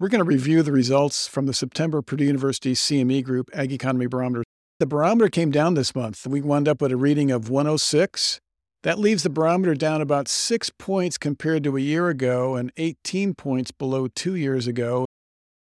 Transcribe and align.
We're 0.00 0.08
going 0.08 0.20
to 0.20 0.24
review 0.24 0.62
the 0.62 0.70
results 0.70 1.26
from 1.26 1.46
the 1.46 1.52
September 1.52 2.02
Purdue 2.02 2.26
University 2.26 2.72
CME 2.72 3.24
Group 3.24 3.50
Ag 3.52 3.72
Economy 3.72 4.06
Barometer. 4.06 4.44
The 4.78 4.86
barometer 4.86 5.28
came 5.28 5.50
down 5.50 5.74
this 5.74 5.92
month. 5.92 6.24
We 6.24 6.40
wound 6.40 6.68
up 6.68 6.80
with 6.80 6.92
a 6.92 6.96
reading 6.96 7.32
of 7.32 7.50
106. 7.50 8.38
That 8.84 9.00
leaves 9.00 9.24
the 9.24 9.28
barometer 9.28 9.74
down 9.74 10.00
about 10.00 10.28
six 10.28 10.70
points 10.70 11.18
compared 11.18 11.64
to 11.64 11.76
a 11.76 11.80
year 11.80 12.10
ago 12.10 12.54
and 12.54 12.70
18 12.76 13.34
points 13.34 13.72
below 13.72 14.06
two 14.06 14.36
years 14.36 14.68
ago. 14.68 15.04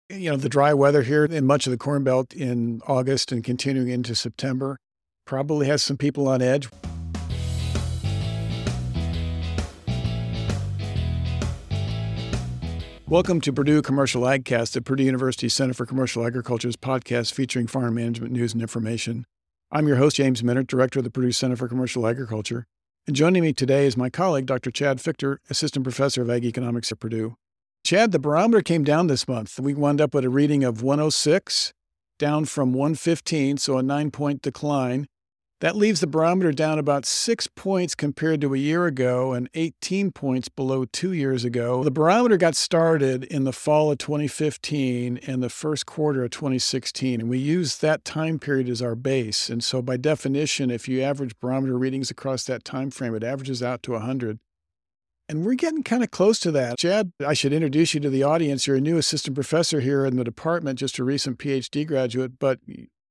You 0.09 0.31
know, 0.31 0.37
the 0.37 0.49
dry 0.49 0.75
weather 0.75 1.03
here 1.03 1.25
in 1.25 1.45
much 1.45 1.67
of 1.67 1.73
the 1.73 1.77
Corn 1.77 2.05
Belt 2.05 2.33
in 2.33 2.83
August 2.87 3.33
and 3.33 3.43
continuing 3.43 3.89
into 3.89 4.15
September 4.15 4.79
probably 5.27 5.67
has 5.67 5.83
some 5.83 5.97
people 5.97 6.29
on 6.29 6.41
edge. 6.41 6.69
Welcome 13.11 13.41
to 13.41 13.53
Purdue 13.53 13.83
Commercial 13.83 14.23
AgCast, 14.23 14.71
the 14.71 14.83
Purdue 14.83 15.03
University 15.03 15.49
Center 15.49 15.75
for 15.75 15.85
Commercial 15.85 16.25
Agriculture's 16.25 16.77
podcast 16.77 17.33
featuring 17.33 17.67
farm 17.67 17.97
management 17.97 18.33
news 18.33 18.53
and 18.53 18.63
information. 18.63 19.27
I'm 19.73 19.89
your 19.89 19.97
host, 19.97 20.15
James 20.15 20.43
Mintert, 20.43 20.69
Director 20.69 21.01
of 21.01 21.05
the 21.05 21.11
Purdue 21.11 21.33
Center 21.33 21.57
for 21.57 21.67
Commercial 21.67 22.07
Agriculture. 22.07 22.69
And 23.09 23.17
joining 23.17 23.43
me 23.43 23.53
today 23.53 23.85
is 23.85 23.97
my 23.97 24.11
colleague, 24.11 24.47
Dr. 24.47 24.71
Chad 24.71 24.99
Fiechter, 24.99 25.39
Assistant 25.51 25.83
Professor 25.83 26.23
of 26.23 26.31
Ag 26.31 26.45
Economics 26.45 26.93
at 26.93 27.01
Purdue. 27.01 27.35
Chad, 27.85 28.13
the 28.13 28.21
barometer 28.21 28.63
came 28.63 28.85
down 28.85 29.09
this 29.09 29.27
month. 29.27 29.59
We 29.59 29.75
wound 29.75 30.01
up 30.01 30.15
with 30.15 30.25
a 30.25 30.31
reading 30.31 30.63
of 30.63 30.81
106, 30.81 31.73
down 32.17 32.45
from 32.45 32.73
115, 32.73 33.57
so 33.57 33.77
a 33.77 33.83
nine 33.83 34.13
point 34.13 34.41
decline. 34.41 35.09
That 35.61 35.77
leaves 35.77 36.01
the 36.01 36.07
barometer 36.07 36.53
down 36.53 36.79
about 36.79 37.05
six 37.05 37.47
points 37.47 37.95
compared 37.95 38.41
to 38.41 38.55
a 38.55 38.59
year 38.59 38.87
ago 38.87 39.35
and 39.35 39.51
18 39.53 40.11
points 40.11 40.49
below 40.49 40.87
two 40.87 41.13
years 41.13 41.45
ago. 41.45 41.85
The 41.85 41.91
barometer 41.91 42.39
got 42.39 42.57
started 42.57 43.25
in 43.25 43.45
the 43.45 43.53
fall 43.53 43.93
of 43.93 43.99
2015 43.99 45.19
and 45.19 45.43
the 45.43 45.51
first 45.51 45.85
quarter 45.85 46.25
of 46.25 46.31
2016, 46.31 47.21
and 47.21 47.29
we 47.29 47.37
used 47.37 47.83
that 47.83 48.07
time 48.07 48.39
period 48.39 48.71
as 48.71 48.81
our 48.81 48.95
base. 48.95 49.51
And 49.51 49.63
so, 49.63 49.83
by 49.83 49.99
definition, 49.99 50.71
if 50.71 50.89
you 50.89 51.03
average 51.03 51.39
barometer 51.41 51.77
readings 51.77 52.11
across 52.11 52.45
that 52.45 52.65
time 52.65 52.91
frame, 52.91 53.15
it 53.15 53.23
averages 53.23 53.63
out 53.63 53.83
to 53.83 53.93
100. 53.93 54.39
And 55.29 55.45
we're 55.45 55.55
getting 55.55 55.83
kind 55.83 56.03
of 56.03 56.11
close 56.11 56.41
to 56.41 56.51
that. 56.53 56.79
Chad, 56.79 57.13
I 57.25 57.35
should 57.35 57.53
introduce 57.53 57.93
you 57.93 58.01
to 58.01 58.11
the 58.11 58.23
audience. 58.23 58.67
You're 58.67 58.79
a 58.79 58.81
new 58.81 58.97
assistant 58.97 59.35
professor 59.35 59.81
here 59.81 60.07
in 60.07 60.17
the 60.17 60.25
department, 60.25 60.79
just 60.79 60.99
a 60.99 61.05
recent 61.05 61.39
PhD 61.39 61.87
graduate, 61.87 62.39
but 62.39 62.61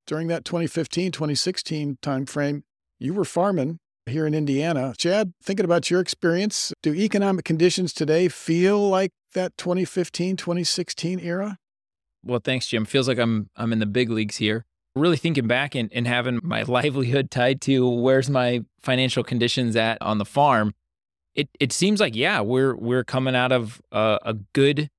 during 0.09 0.27
that 0.27 0.43
2015 0.43 1.11
2016 1.11 1.99
timeframe, 2.01 2.63
you 2.97 3.13
were 3.13 3.23
farming 3.23 3.77
here 4.07 4.25
in 4.25 4.33
Indiana. 4.33 4.95
Chad, 4.97 5.33
thinking 5.41 5.63
about 5.63 5.91
your 5.91 6.01
experience, 6.01 6.73
do 6.81 6.95
economic 6.95 7.45
conditions 7.45 7.93
today 7.93 8.27
feel 8.27 8.89
like 8.89 9.11
that 9.35 9.55
2015 9.57 10.35
2016 10.35 11.19
era? 11.19 11.57
Well, 12.25 12.41
thanks, 12.43 12.67
Jim. 12.67 12.85
Feels 12.85 13.07
like 13.07 13.19
I'm 13.19 13.51
I'm 13.55 13.71
in 13.71 13.77
the 13.77 13.85
big 13.85 14.09
leagues 14.09 14.37
here. 14.37 14.65
Really 14.95 15.15
thinking 15.15 15.45
back 15.45 15.75
and, 15.75 15.93
and 15.93 16.07
having 16.07 16.39
my 16.41 16.63
livelihood 16.67 17.29
tied 17.29 17.61
to 17.61 17.87
where's 17.87 18.31
my 18.31 18.65
financial 18.81 19.23
conditions 19.23 19.75
at 19.75 20.01
on 20.01 20.17
the 20.17 20.25
farm. 20.25 20.73
It 21.35 21.49
it 21.59 21.71
seems 21.71 21.99
like 21.99 22.15
yeah, 22.15 22.41
we're 22.41 22.75
we're 22.75 23.03
coming 23.03 23.35
out 23.35 23.51
of 23.51 23.79
a, 23.91 24.17
a 24.23 24.33
good 24.53 24.89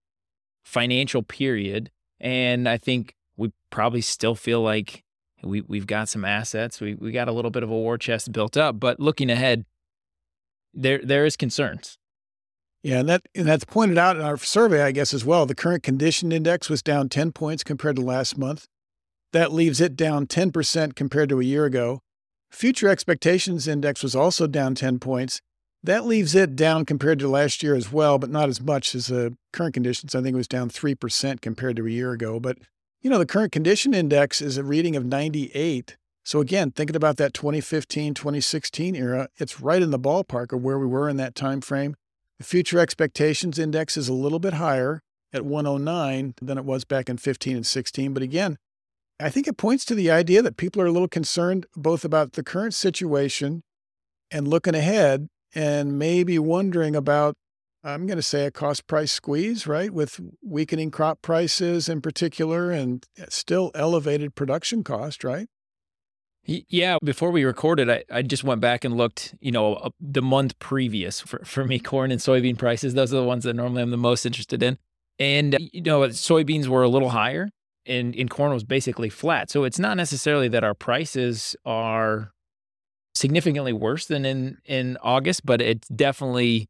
financial 0.64 1.25
period, 1.25 1.91
and 2.20 2.69
I 2.69 2.78
think 2.78 3.16
we 3.41 3.52
probably 3.70 4.02
still 4.02 4.34
feel 4.34 4.60
like 4.60 5.02
we 5.42 5.62
we've 5.62 5.86
got 5.86 6.08
some 6.08 6.24
assets. 6.24 6.80
We 6.80 6.94
we 6.94 7.10
got 7.10 7.27
a 7.27 7.33
little 7.33 7.50
bit 7.50 7.62
of 7.62 7.70
a 7.70 7.74
war 7.74 7.97
chest 7.97 8.30
built 8.32 8.56
up, 8.56 8.78
but 8.78 9.00
looking 9.00 9.30
ahead, 9.30 9.64
there 10.74 11.00
there 11.02 11.24
is 11.24 11.36
concerns. 11.36 11.97
Yeah, 12.82 13.00
and 13.00 13.08
that 13.08 13.22
and 13.34 13.48
that's 13.48 13.64
pointed 13.64 13.97
out 13.97 14.16
in 14.16 14.22
our 14.22 14.36
survey, 14.36 14.82
I 14.82 14.92
guess, 14.92 15.14
as 15.14 15.24
well. 15.24 15.47
The 15.47 15.55
current 15.55 15.82
condition 15.82 16.32
index 16.32 16.69
was 16.69 16.82
down 16.82 17.08
10 17.08 17.32
points 17.32 17.64
compared 17.64 17.97
to 17.97 18.02
last 18.02 18.36
month. 18.38 18.66
That 19.32 19.52
leaves 19.52 19.80
it 19.80 19.97
down 19.97 20.27
10% 20.27 20.94
compared 20.94 21.28
to 21.28 21.41
a 21.41 21.44
year 21.44 21.64
ago. 21.64 22.00
Future 22.50 22.88
expectations 22.88 23.69
index 23.69 24.02
was 24.02 24.16
also 24.16 24.47
down 24.47 24.75
10 24.75 24.98
points. 24.98 25.41
That 25.82 26.04
leaves 26.04 26.34
it 26.34 26.56
down 26.56 26.84
compared 26.84 27.19
to 27.20 27.28
last 27.28 27.62
year 27.62 27.75
as 27.75 27.93
well, 27.93 28.19
but 28.19 28.28
not 28.31 28.48
as 28.48 28.60
much 28.60 28.94
as 28.94 29.06
the 29.06 29.37
current 29.53 29.75
conditions. 29.75 30.14
I 30.14 30.20
think 30.20 30.34
it 30.34 30.37
was 30.37 30.48
down 30.48 30.69
3% 30.69 31.41
compared 31.41 31.76
to 31.76 31.87
a 31.87 31.91
year 31.91 32.12
ago. 32.12 32.41
But 32.41 32.59
you 33.00 33.09
know, 33.09 33.19
the 33.19 33.27
current 33.27 33.53
condition 33.53 33.94
index 33.94 34.43
is 34.43 34.59
a 34.59 34.65
reading 34.65 34.94
of 34.94 35.06
98. 35.06 35.97
So 36.22 36.41
again, 36.41 36.71
thinking 36.71 36.97
about 36.97 37.16
that 37.16 37.33
2015, 37.33 38.12
2016 38.15 38.94
era, 38.94 39.28
it's 39.38 39.61
right 39.61 39.81
in 39.81 39.91
the 39.91 39.99
ballpark 39.99 40.53
of 40.53 40.62
where 40.62 40.78
we 40.78 40.87
were 40.87 41.09
in 41.09 41.16
that 41.16 41.34
time 41.34 41.61
frame. 41.61 41.97
The 42.38 42.44
future 42.44 42.78
expectations 42.78 43.59
index 43.59 43.97
is 43.97 44.09
a 44.09 44.12
little 44.12 44.38
bit 44.38 44.55
higher 44.55 45.00
at 45.33 45.44
109 45.44 46.34
than 46.43 46.59
it 46.59 46.65
was 46.65 46.84
back 46.84 47.09
in 47.09 47.16
15 47.16 47.56
and 47.56 47.66
16, 47.66 48.12
but 48.12 48.22
again, 48.22 48.59
I 49.19 49.28
think 49.28 49.47
it 49.47 49.56
points 49.56 49.84
to 49.87 49.94
the 49.94 50.11
idea 50.11 50.43
that 50.43 50.56
people 50.56 50.81
are 50.82 50.87
a 50.87 50.93
little 50.93 51.09
concerned 51.09 51.67
both 51.77 52.05
about 52.05 52.32
the 52.32 52.43
current 52.43 52.75
situation 52.75 53.62
and 54.31 54.49
looking 54.49 54.75
ahead 54.75 55.28
and 55.55 55.99
maybe 55.99 56.38
wondering 56.38 56.97
about 56.97 57.34
I'm 57.82 58.06
going 58.06 58.18
to 58.18 58.22
say 58.22 58.44
a 58.44 58.50
cost 58.50 58.86
price 58.86 59.10
squeeze, 59.10 59.66
right? 59.66 59.92
With 59.92 60.20
weakening 60.42 60.91
crop 60.91 61.22
prices 61.22 61.88
in 61.88 62.00
particular 62.00 62.70
and 62.70 63.06
eh, 63.18 63.26
still 63.28 63.70
elevated 63.74 64.34
production 64.34 64.84
cost, 64.84 65.24
right? 65.24 65.48
Yeah, 66.44 66.98
before 67.04 67.30
we 67.30 67.44
recorded, 67.44 67.90
I, 67.90 68.04
I 68.10 68.22
just 68.22 68.44
went 68.44 68.60
back 68.60 68.84
and 68.84 68.96
looked, 68.96 69.34
you 69.40 69.52
know, 69.52 69.90
the 70.00 70.22
month 70.22 70.58
previous 70.58 71.20
for, 71.20 71.44
for 71.44 71.64
me, 71.64 71.78
corn 71.78 72.10
and 72.10 72.20
soybean 72.20 72.58
prices. 72.58 72.94
Those 72.94 73.12
are 73.12 73.19
the 73.19 73.24
ones 73.24 73.44
that 73.44 73.54
normally 73.54 73.82
I'm 73.82 73.90
the 73.90 73.98
most 73.98 74.24
interested 74.24 74.62
in. 74.62 74.78
And, 75.19 75.56
you 75.60 75.82
know, 75.82 76.00
soybeans 76.00 76.66
were 76.66 76.82
a 76.82 76.88
little 76.88 77.10
higher 77.10 77.50
and, 77.84 78.16
and 78.16 78.30
corn 78.30 78.52
was 78.52 78.64
basically 78.64 79.10
flat. 79.10 79.50
So 79.50 79.64
it's 79.64 79.78
not 79.78 79.96
necessarily 79.96 80.48
that 80.48 80.64
our 80.64 80.74
prices 80.74 81.54
are 81.66 82.32
significantly 83.14 83.74
worse 83.74 84.06
than 84.06 84.24
in, 84.24 84.58
in 84.64 84.96
August, 85.02 85.44
but 85.44 85.60
it's 85.60 85.88
definitely 85.88 86.69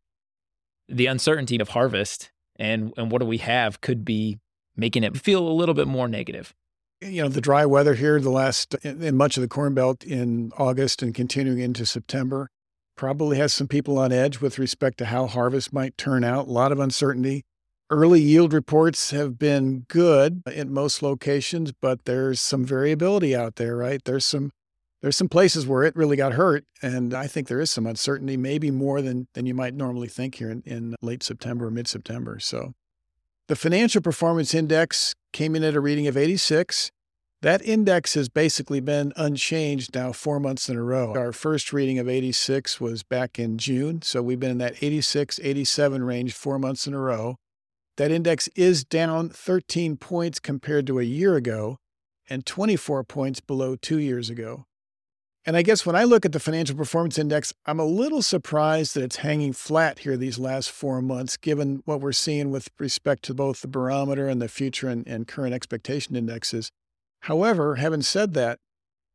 the 0.90 1.06
uncertainty 1.06 1.58
of 1.60 1.70
harvest 1.70 2.30
and 2.56 2.92
and 2.96 3.10
what 3.10 3.20
do 3.20 3.26
we 3.26 3.38
have 3.38 3.80
could 3.80 4.04
be 4.04 4.38
making 4.76 5.04
it 5.04 5.16
feel 5.16 5.46
a 5.46 5.50
little 5.52 5.74
bit 5.74 5.88
more 5.88 6.08
negative. 6.08 6.54
You 7.00 7.22
know, 7.22 7.28
the 7.28 7.40
dry 7.40 7.64
weather 7.64 7.94
here, 7.94 8.20
the 8.20 8.30
last 8.30 8.74
in 8.84 9.16
much 9.16 9.36
of 9.36 9.40
the 9.42 9.48
Corn 9.48 9.74
Belt 9.74 10.04
in 10.04 10.52
August 10.58 11.02
and 11.02 11.14
continuing 11.14 11.60
into 11.60 11.86
September, 11.86 12.50
probably 12.96 13.38
has 13.38 13.52
some 13.52 13.68
people 13.68 13.98
on 13.98 14.12
edge 14.12 14.40
with 14.40 14.58
respect 14.58 14.98
to 14.98 15.06
how 15.06 15.26
harvest 15.26 15.72
might 15.72 15.96
turn 15.96 16.22
out. 16.24 16.48
A 16.48 16.52
lot 16.52 16.72
of 16.72 16.78
uncertainty. 16.78 17.42
Early 17.88 18.20
yield 18.20 18.52
reports 18.52 19.10
have 19.10 19.38
been 19.38 19.86
good 19.88 20.42
in 20.46 20.72
most 20.72 21.02
locations, 21.02 21.72
but 21.72 22.04
there's 22.04 22.40
some 22.40 22.64
variability 22.64 23.34
out 23.34 23.56
there, 23.56 23.76
right? 23.76 24.00
There's 24.04 24.24
some 24.24 24.52
there's 25.02 25.16
some 25.16 25.28
places 25.28 25.66
where 25.66 25.82
it 25.82 25.96
really 25.96 26.16
got 26.16 26.34
hurt, 26.34 26.64
and 26.82 27.14
I 27.14 27.26
think 27.26 27.48
there 27.48 27.60
is 27.60 27.70
some 27.70 27.86
uncertainty, 27.86 28.36
maybe 28.36 28.70
more 28.70 29.00
than 29.00 29.28
than 29.34 29.46
you 29.46 29.54
might 29.54 29.74
normally 29.74 30.08
think 30.08 30.36
here 30.36 30.50
in, 30.50 30.62
in 30.66 30.94
late 31.00 31.22
September 31.22 31.66
or 31.66 31.70
mid 31.70 31.88
September. 31.88 32.38
So, 32.38 32.72
the 33.48 33.56
financial 33.56 34.02
performance 34.02 34.54
index 34.54 35.14
came 35.32 35.56
in 35.56 35.64
at 35.64 35.74
a 35.74 35.80
reading 35.80 36.06
of 36.06 36.16
86. 36.16 36.90
That 37.42 37.62
index 37.62 38.12
has 38.14 38.28
basically 38.28 38.80
been 38.80 39.14
unchanged 39.16 39.94
now 39.94 40.12
four 40.12 40.38
months 40.38 40.68
in 40.68 40.76
a 40.76 40.82
row. 40.82 41.14
Our 41.16 41.32
first 41.32 41.72
reading 41.72 41.98
of 41.98 42.06
86 42.06 42.78
was 42.80 43.02
back 43.02 43.38
in 43.38 43.56
June, 43.56 44.02
so 44.02 44.22
we've 44.22 44.38
been 44.38 44.50
in 44.50 44.58
that 44.58 44.82
86, 44.82 45.40
87 45.42 46.04
range 46.04 46.34
four 46.34 46.58
months 46.58 46.86
in 46.86 46.92
a 46.92 47.00
row. 47.00 47.36
That 47.96 48.10
index 48.10 48.48
is 48.48 48.84
down 48.84 49.30
13 49.30 49.96
points 49.96 50.38
compared 50.38 50.86
to 50.88 50.98
a 50.98 51.02
year 51.02 51.34
ago 51.36 51.78
and 52.28 52.44
24 52.44 53.04
points 53.04 53.40
below 53.40 53.74
two 53.74 53.98
years 53.98 54.28
ago. 54.28 54.66
And 55.50 55.56
I 55.56 55.62
guess 55.62 55.84
when 55.84 55.96
I 55.96 56.04
look 56.04 56.24
at 56.24 56.30
the 56.30 56.38
financial 56.38 56.76
performance 56.76 57.18
index, 57.18 57.52
I'm 57.66 57.80
a 57.80 57.84
little 57.84 58.22
surprised 58.22 58.94
that 58.94 59.02
it's 59.02 59.16
hanging 59.16 59.52
flat 59.52 59.98
here 59.98 60.16
these 60.16 60.38
last 60.38 60.70
four 60.70 61.02
months, 61.02 61.36
given 61.36 61.82
what 61.86 62.00
we're 62.00 62.12
seeing 62.12 62.52
with 62.52 62.68
respect 62.78 63.24
to 63.24 63.34
both 63.34 63.60
the 63.60 63.66
barometer 63.66 64.28
and 64.28 64.40
the 64.40 64.46
future 64.46 64.86
and, 64.86 65.04
and 65.08 65.26
current 65.26 65.52
expectation 65.52 66.14
indexes. 66.14 66.70
However, 67.22 67.74
having 67.74 68.02
said 68.02 68.32
that, 68.34 68.60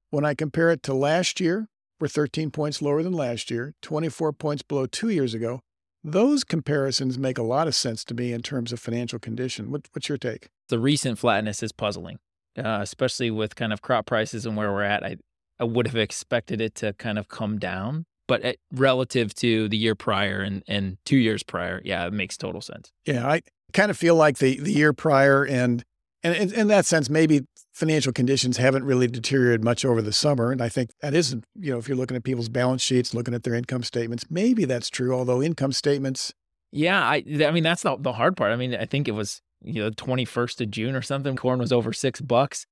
when 0.10 0.26
I 0.26 0.34
compare 0.34 0.72
it 0.72 0.84
to 0.84 0.94
last 0.94 1.40
year, 1.40 1.70
we're 2.02 2.10
13 2.10 2.52
points 2.52 2.82
lower 2.82 3.02
than 3.02 3.14
last 3.14 3.50
year, 3.50 3.74
24 3.82 4.34
points 4.34 4.62
below 4.62 4.88
two 4.88 5.08
years 5.08 5.34
ago. 5.34 5.62
Those 6.04 6.44
comparisons 6.44 7.18
make 7.18 7.38
a 7.38 7.44
lot 7.44 7.70
of 7.70 7.76
sense 7.76 8.04
to 8.04 8.14
me 8.14 8.34
in 8.34 8.42
terms 8.42 8.74
of 8.74 8.82
financial 8.82 9.20
condition. 9.20 9.72
What, 9.72 9.88
what's 9.94 10.10
your 10.10 10.18
take? 10.18 10.50
The 10.68 10.80
recent 10.80 11.18
flatness 11.18 11.64
is 11.64 11.72
puzzling, 11.72 12.18
uh, 12.58 12.80
especially 12.82 13.32
with 13.32 13.56
kind 13.56 13.72
of 13.72 13.82
crop 13.82 14.06
prices 14.06 14.46
and 14.46 14.58
where 14.58 14.74
we're 14.74 14.84
at. 14.84 15.02
I, 15.02 15.16
I 15.60 15.64
would 15.64 15.88
have 15.88 15.96
expected 15.96 16.62
it 16.62 16.76
to 16.76 16.94
kind 16.94 17.18
of 17.18 17.28
come 17.28 17.60
down. 17.60 18.06
But 18.28 18.44
it, 18.44 18.60
relative 18.74 19.36
to 19.36 19.70
the 19.70 19.78
year 19.78 19.94
prior 19.94 20.42
and, 20.42 20.64
and 20.68 20.98
two 21.06 21.18
years 21.18 21.44
prior, 21.44 21.82
yeah, 21.86 22.08
it 22.08 22.14
makes 22.14 22.38
total 22.38 22.60
sense. 22.60 22.92
Yeah, 23.06 23.28
I 23.28 23.42
kind 23.72 23.92
of 23.92 23.98
feel 23.98 24.16
like 24.16 24.40
the, 24.40 24.60
the 24.60 24.72
year 24.72 24.94
prior 24.94 25.46
and, 25.46 25.84
and 26.24 26.36
in, 26.36 26.54
in 26.54 26.68
that 26.70 26.88
sense, 26.88 27.08
maybe 27.08 27.42
financial 27.72 28.12
conditions 28.12 28.58
haven't 28.58 28.84
really 28.84 29.06
deteriorated 29.08 29.64
much 29.64 29.86
over 29.86 30.02
the 30.02 30.12
summer. 30.12 30.52
And 30.52 30.60
I 30.60 30.70
think 30.70 30.90
that 31.02 31.14
isn't, 31.14 31.44
you 31.54 31.72
know, 31.72 31.78
if 31.78 31.88
you're 31.88 31.98
looking 31.98 32.18
at 32.18 32.24
people's 32.24 32.50
balance 32.50 32.82
sheets, 32.82 33.14
looking 33.14 33.36
at 33.36 33.44
their 33.44 33.54
income 33.54 33.84
statements, 33.84 34.26
maybe 34.30 34.66
that's 34.66 34.90
true. 34.90 35.14
Although 35.14 35.44
income 35.44 35.72
statements. 35.72 36.34
Yeah, 36.72 37.00
I, 37.00 37.24
I 37.42 37.52
mean, 37.52 37.64
that's 37.64 37.84
the, 37.84 37.96
the 38.00 38.14
hard 38.14 38.36
part. 38.36 38.52
I 38.52 38.56
mean, 38.56 38.74
I 38.74 38.86
think 38.86 39.08
it 39.08 39.12
was 39.12 39.42
you 39.66 39.84
know, 39.84 39.92
21st 39.92 40.62
of 40.62 40.72
June 40.72 40.96
or 40.96 41.02
something, 41.02 41.36
corn 41.36 41.60
was 41.60 41.72
over 41.72 41.92
six 41.92 42.22
bucks. 42.22 42.66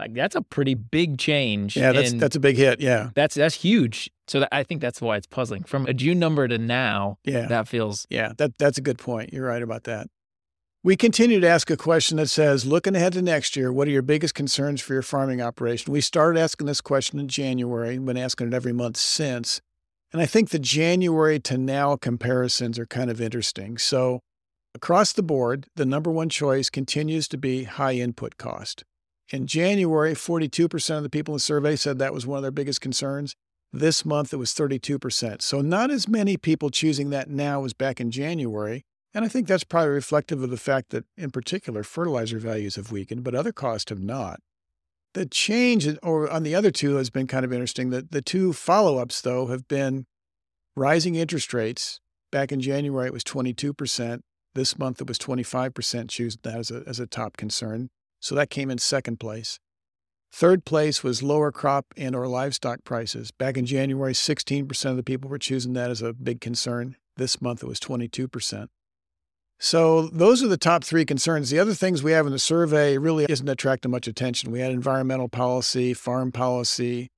Like 0.00 0.14
that's 0.14 0.34
a 0.34 0.40
pretty 0.40 0.74
big 0.74 1.18
change. 1.18 1.76
Yeah, 1.76 1.92
that's 1.92 2.12
and 2.12 2.20
that's 2.20 2.34
a 2.34 2.40
big 2.40 2.56
hit. 2.56 2.80
Yeah, 2.80 3.10
that's 3.14 3.34
that's 3.34 3.54
huge. 3.54 4.10
So 4.28 4.40
that, 4.40 4.48
I 4.50 4.62
think 4.62 4.80
that's 4.80 5.02
why 5.02 5.16
it's 5.16 5.26
puzzling. 5.26 5.64
From 5.64 5.84
a 5.86 5.92
June 5.92 6.18
number 6.18 6.48
to 6.48 6.56
now, 6.56 7.18
yeah, 7.24 7.46
that 7.48 7.68
feels 7.68 8.06
yeah. 8.08 8.32
That 8.38 8.56
that's 8.58 8.78
a 8.78 8.80
good 8.80 8.98
point. 8.98 9.32
You're 9.32 9.46
right 9.46 9.62
about 9.62 9.84
that. 9.84 10.06
We 10.82 10.96
continue 10.96 11.38
to 11.40 11.46
ask 11.46 11.70
a 11.70 11.76
question 11.76 12.16
that 12.16 12.28
says, 12.28 12.64
looking 12.64 12.96
ahead 12.96 13.12
to 13.12 13.20
next 13.20 13.54
year, 13.54 13.70
what 13.70 13.86
are 13.86 13.90
your 13.90 14.00
biggest 14.00 14.34
concerns 14.34 14.80
for 14.80 14.94
your 14.94 15.02
farming 15.02 15.42
operation? 15.42 15.92
We 15.92 16.00
started 16.00 16.40
asking 16.40 16.66
this 16.68 16.80
question 16.80 17.18
in 17.18 17.28
January, 17.28 17.98
been 17.98 18.16
asking 18.16 18.46
it 18.46 18.54
every 18.54 18.72
month 18.72 18.96
since. 18.96 19.60
And 20.10 20.22
I 20.22 20.26
think 20.26 20.48
the 20.48 20.58
January 20.58 21.38
to 21.40 21.58
now 21.58 21.96
comparisons 21.96 22.78
are 22.78 22.86
kind 22.86 23.10
of 23.10 23.20
interesting. 23.20 23.76
So, 23.76 24.20
across 24.74 25.12
the 25.12 25.22
board, 25.22 25.66
the 25.76 25.84
number 25.84 26.10
one 26.10 26.30
choice 26.30 26.70
continues 26.70 27.28
to 27.28 27.36
be 27.36 27.64
high 27.64 27.96
input 27.96 28.38
cost. 28.38 28.82
In 29.32 29.46
January, 29.46 30.14
42% 30.14 30.96
of 30.96 31.02
the 31.04 31.10
people 31.10 31.34
in 31.34 31.36
the 31.36 31.40
survey 31.40 31.76
said 31.76 31.98
that 31.98 32.12
was 32.12 32.26
one 32.26 32.38
of 32.38 32.42
their 32.42 32.50
biggest 32.50 32.80
concerns. 32.80 33.36
This 33.72 34.04
month, 34.04 34.32
it 34.32 34.38
was 34.38 34.52
32%. 34.52 35.40
So, 35.40 35.60
not 35.60 35.92
as 35.92 36.08
many 36.08 36.36
people 36.36 36.70
choosing 36.70 37.10
that 37.10 37.30
now 37.30 37.64
as 37.64 37.72
back 37.72 38.00
in 38.00 38.10
January. 38.10 38.82
And 39.14 39.24
I 39.24 39.28
think 39.28 39.46
that's 39.46 39.64
probably 39.64 39.90
reflective 39.90 40.42
of 40.42 40.50
the 40.50 40.56
fact 40.56 40.90
that, 40.90 41.04
in 41.16 41.30
particular, 41.30 41.84
fertilizer 41.84 42.38
values 42.38 42.74
have 42.74 42.90
weakened, 42.90 43.22
but 43.22 43.34
other 43.34 43.52
costs 43.52 43.90
have 43.90 44.02
not. 44.02 44.40
The 45.14 45.26
change 45.26 45.88
or 46.02 46.28
on 46.30 46.42
the 46.42 46.54
other 46.54 46.70
two 46.70 46.96
has 46.96 47.10
been 47.10 47.26
kind 47.26 47.44
of 47.44 47.52
interesting. 47.52 47.90
The, 47.90 48.06
the 48.08 48.22
two 48.22 48.52
follow 48.52 48.98
ups, 48.98 49.20
though, 49.20 49.46
have 49.46 49.68
been 49.68 50.06
rising 50.76 51.14
interest 51.14 51.54
rates. 51.54 52.00
Back 52.32 52.50
in 52.52 52.60
January, 52.60 53.06
it 53.06 53.12
was 53.12 53.24
22%. 53.24 54.20
This 54.54 54.78
month, 54.78 55.00
it 55.00 55.08
was 55.08 55.18
25%, 55.18 56.08
choosing 56.08 56.40
that 56.42 56.58
as 56.58 56.70
a, 56.72 56.82
as 56.86 56.98
a 56.98 57.06
top 57.06 57.36
concern. 57.36 57.90
So 58.20 58.34
that 58.34 58.50
came 58.50 58.70
in 58.70 58.78
second 58.78 59.18
place. 59.18 59.58
Third 60.32 60.64
place 60.64 61.02
was 61.02 61.22
lower 61.22 61.50
crop 61.50 61.86
and 61.96 62.14
or 62.14 62.28
livestock 62.28 62.84
prices. 62.84 63.32
Back 63.32 63.56
in 63.56 63.66
January, 63.66 64.12
16% 64.12 64.84
of 64.90 64.96
the 64.96 65.02
people 65.02 65.28
were 65.28 65.38
choosing 65.38 65.72
that 65.72 65.90
as 65.90 66.02
a 66.02 66.12
big 66.12 66.40
concern. 66.40 66.96
This 67.16 67.42
month, 67.42 67.62
it 67.62 67.66
was 67.66 67.80
22%. 67.80 68.68
So 69.58 70.08
those 70.08 70.42
are 70.42 70.48
the 70.48 70.56
top 70.56 70.84
three 70.84 71.04
concerns. 71.04 71.50
The 71.50 71.58
other 71.58 71.74
things 71.74 72.02
we 72.02 72.12
have 72.12 72.26
in 72.26 72.32
the 72.32 72.38
survey 72.38 72.96
really 72.96 73.26
isn't 73.28 73.48
attracting 73.48 73.90
much 73.90 74.06
attention. 74.06 74.52
We 74.52 74.60
had 74.60 74.70
environmental 74.70 75.28
policy, 75.28 75.92
farm 75.92 76.32
policy, 76.32 77.10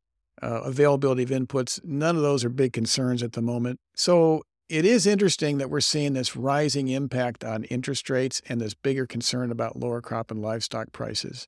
uh, 0.43 0.62
availability 0.62 1.22
of 1.22 1.28
inputs. 1.28 1.78
None 1.84 2.16
of 2.16 2.22
those 2.22 2.44
are 2.44 2.49
big 2.49 2.72
concerns 2.72 3.22
at 3.22 3.32
the 3.32 3.43
moment. 3.43 3.78
So 3.94 4.43
it 4.69 4.85
is 4.85 5.06
interesting 5.06 5.59
that 5.59 5.70
we're 5.70 5.81
seeing 5.81 6.14
this 6.14 6.37
rising 6.37 6.88
impact 6.88 7.44
on 7.44 7.64
interest 7.64 8.09
rates 8.09 8.41
and 8.49 8.61
this 8.61 8.75
bigger 8.75 9.06
concern 9.06 9.50
about 9.50 9.76
lower 9.76 10.00
crop 10.00 10.31
and 10.31 10.41
livestock 10.41 10.93
prices. 10.93 11.47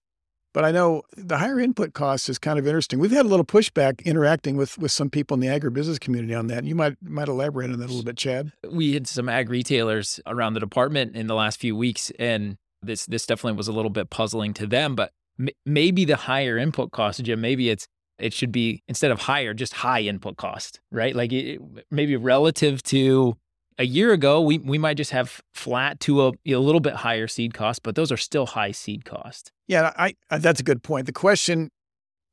But 0.53 0.65
I 0.65 0.71
know 0.71 1.03
the 1.17 1.39
higher 1.39 1.59
input 1.59 1.95
costs 1.95 2.29
is 2.29 2.39
kind 2.39 2.61
of 2.61 2.67
interesting. 2.67 3.01
We've 3.01 3.11
had 3.11 3.27
a 3.27 3.29
little 3.29 3.45
pushback 3.45 4.05
interacting 4.05 4.57
with 4.57 4.79
with 4.79 4.93
some 4.93 5.11
people 5.11 5.35
in 5.35 5.41
the 5.41 5.49
agribusiness 5.49 5.99
community 5.99 6.33
on 6.33 6.47
that. 6.47 6.63
You 6.65 6.77
might 6.77 6.97
might 7.03 7.27
elaborate 7.27 7.73
on 7.73 7.79
that 7.81 7.87
a 7.87 7.89
little 7.89 8.05
bit, 8.05 8.17
Chad. 8.17 8.53
We 8.71 8.95
had 8.95 9.09
some 9.09 9.29
ag 9.29 9.51
retailers 9.51 10.21
around 10.27 10.55
the 10.55 10.61
department 10.61 11.17
in 11.17 11.27
the 11.27 11.35
last 11.35 11.59
few 11.59 11.75
weeks, 11.75 12.13
and 12.21 12.57
this 12.83 13.05
this 13.07 13.27
definitely 13.27 13.57
was 13.57 13.67
a 13.67 13.73
little 13.73 13.91
bit 13.91 14.11
puzzling 14.11 14.55
to 14.55 14.67
them. 14.69 14.95
But 14.95 15.11
m- 15.41 15.49
maybe 15.67 16.05
the 16.05 16.17
higher 16.17 16.57
input 16.57 16.93
cost, 16.93 17.21
Jim, 17.25 17.41
maybe 17.41 17.69
it's 17.69 17.89
it 18.19 18.33
should 18.33 18.53
be 18.53 18.83
instead 18.89 19.11
of 19.11 19.21
higher, 19.21 19.55
just 19.55 19.73
high 19.73 20.01
input 20.01 20.37
cost, 20.37 20.81
right? 20.91 21.15
Like 21.15 21.33
it, 21.33 21.61
maybe 21.91 22.17
relative 22.17 22.83
to 22.85 23.37
a 23.79 23.85
year 23.85 24.13
ago, 24.13 24.41
we 24.41 24.59
we 24.59 24.79
might 24.79 24.97
just 24.97 25.11
have 25.11 25.41
flat 25.53 26.01
to 26.01 26.29
a, 26.29 26.33
a 26.47 26.57
little 26.57 26.81
bit 26.81 26.95
higher 26.95 27.27
seed 27.27 27.55
cost, 27.55 27.83
but 27.83 27.95
those 27.95 28.13
are 28.13 28.17
still 28.17 28.47
high 28.47 28.71
seed 28.71 29.05
cost. 29.05 29.51
Yeah, 29.67 29.93
I, 29.97 30.15
I, 30.31 30.39
that's 30.39 30.61
a 30.61 30.65
good 30.65 30.83
point. 30.83 31.07
The 31.07 31.13
question, 31.13 31.71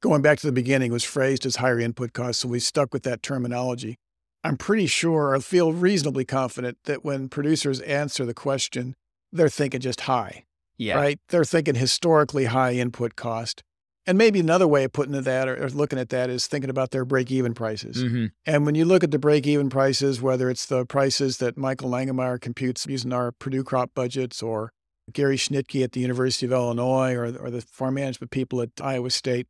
going 0.02 0.22
back 0.22 0.40
to 0.40 0.48
the 0.48 0.54
beginning, 0.54 0.92
was 0.92 1.04
phrased 1.04 1.46
as 1.46 1.58
higher 1.58 1.80
input 1.80 2.14
costs, 2.14 2.42
so 2.42 2.48
we 2.48 2.60
stuck 2.60 2.94
with 2.94 3.04
that 3.04 3.24
terminology. 3.24 3.98
I'm 4.44 4.58
pretty 4.58 4.88
sure, 4.88 5.36
I 5.36 5.40
feel 5.40 5.72
reasonably 5.72 6.26
confident 6.26 6.78
that 6.86 7.06
when 7.06 7.30
producers 7.30 7.80
answer 7.82 8.26
the 8.26 8.34
question, 8.34 8.96
they're 9.32 9.50
thinking 9.50 9.82
just 9.82 10.02
high. 10.02 10.46
Yeah. 10.78 10.96
Right? 10.96 11.20
They're 11.30 11.46
thinking 11.46 11.76
historically 11.76 12.46
high 12.46 12.74
input 12.74 13.16
cost. 13.16 13.64
And 14.08 14.18
maybe 14.18 14.40
another 14.40 14.68
way 14.68 14.84
of 14.84 14.94
putting 14.94 15.20
that 15.22 15.48
or, 15.48 15.64
or 15.64 15.70
looking 15.70 16.00
at 16.00 16.10
that 16.10 16.30
is 16.30 16.48
thinking 16.48 16.72
about 16.72 16.90
their 16.90 17.06
break 17.06 17.30
even 17.30 17.54
prices. 17.54 18.04
Mm-hmm. 18.04 18.26
And 18.46 18.66
when 18.66 18.74
you 18.74 18.84
look 18.84 19.04
at 19.04 19.12
the 19.12 19.20
break 19.20 19.46
even 19.46 19.70
prices, 19.70 20.22
whether 20.22 20.50
it's 20.50 20.66
the 20.66 20.86
prices 20.86 21.38
that 21.38 21.56
Michael 21.56 21.92
Langemeier 21.92 22.42
computes 22.42 22.88
using 22.88 23.14
our 23.14 23.32
Purdue 23.32 23.64
crop 23.64 23.92
budgets 23.94 24.42
or 24.42 24.72
Gary 25.14 25.38
Schnitkey 25.38 25.84
at 25.84 25.92
the 25.92 26.00
University 26.00 26.46
of 26.46 26.52
Illinois 26.52 27.14
or, 27.14 27.26
or 27.38 27.50
the 27.52 27.62
farm 27.62 27.96
management 27.96 28.32
people 28.32 28.62
at 28.62 28.70
Iowa 28.82 29.10
State, 29.10 29.48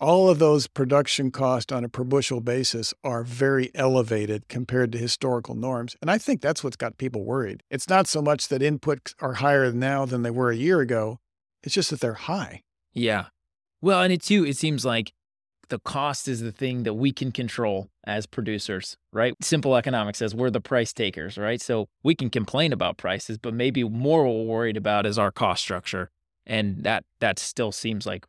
all 0.00 0.28
of 0.28 0.40
those 0.40 0.66
production 0.66 1.30
costs 1.30 1.70
on 1.70 1.84
a 1.84 1.88
per 1.88 2.02
bushel 2.02 2.40
basis 2.40 2.92
are 3.04 3.22
very 3.22 3.70
elevated 3.74 4.48
compared 4.48 4.90
to 4.92 4.98
historical 4.98 5.54
norms. 5.54 5.96
And 6.02 6.10
I 6.10 6.18
think 6.18 6.40
that's 6.40 6.64
what's 6.64 6.76
got 6.76 6.98
people 6.98 7.24
worried. 7.24 7.62
It's 7.70 7.88
not 7.88 8.08
so 8.08 8.20
much 8.20 8.48
that 8.48 8.62
inputs 8.62 9.14
are 9.20 9.34
higher 9.34 9.70
now 9.72 10.04
than 10.04 10.22
they 10.22 10.30
were 10.30 10.50
a 10.50 10.56
year 10.56 10.80
ago, 10.80 11.18
it's 11.62 11.74
just 11.74 11.90
that 11.90 12.00
they're 12.00 12.14
high. 12.14 12.62
Yeah. 12.92 13.26
Well, 13.82 14.00
and 14.00 14.12
it 14.12 14.22
too, 14.22 14.46
it 14.46 14.56
seems 14.56 14.84
like 14.84 15.12
the 15.68 15.78
cost 15.80 16.28
is 16.28 16.40
the 16.40 16.52
thing 16.52 16.84
that 16.84 16.94
we 16.94 17.12
can 17.12 17.32
control 17.32 17.88
as 18.04 18.26
producers, 18.26 18.96
right? 19.12 19.34
Simple 19.42 19.74
economics 19.74 20.18
says 20.18 20.34
we're 20.34 20.50
the 20.50 20.60
price 20.60 20.92
takers, 20.92 21.36
right? 21.36 21.60
So 21.60 21.88
we 22.02 22.14
can 22.14 22.30
complain 22.30 22.72
about 22.72 22.96
prices, 22.96 23.38
but 23.38 23.54
maybe 23.54 23.82
more 23.82 24.24
we're 24.24 24.44
worried 24.44 24.76
about 24.76 25.06
is 25.06 25.18
our 25.18 25.32
cost 25.32 25.62
structure. 25.62 26.10
And 26.46 26.84
that 26.84 27.04
that 27.20 27.38
still 27.38 27.72
seems 27.72 28.04
like 28.04 28.26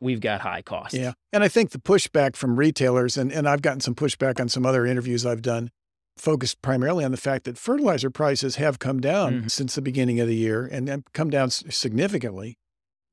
we've 0.00 0.20
got 0.20 0.40
high 0.40 0.62
costs. 0.62 0.94
Yeah. 0.94 1.12
And 1.32 1.42
I 1.42 1.48
think 1.48 1.70
the 1.70 1.78
pushback 1.78 2.36
from 2.36 2.56
retailers, 2.56 3.16
and, 3.16 3.32
and 3.32 3.48
I've 3.48 3.62
gotten 3.62 3.80
some 3.80 3.94
pushback 3.94 4.40
on 4.40 4.48
some 4.48 4.66
other 4.66 4.84
interviews 4.84 5.24
I've 5.24 5.42
done, 5.42 5.70
focused 6.16 6.60
primarily 6.60 7.04
on 7.04 7.10
the 7.12 7.16
fact 7.16 7.44
that 7.44 7.56
fertilizer 7.56 8.10
prices 8.10 8.56
have 8.56 8.78
come 8.78 9.00
down 9.00 9.32
mm-hmm. 9.32 9.46
since 9.46 9.76
the 9.76 9.82
beginning 9.82 10.20
of 10.20 10.26
the 10.28 10.36
year 10.36 10.66
and, 10.70 10.88
and 10.88 11.04
come 11.14 11.30
down 11.30 11.50
significantly 11.50 12.58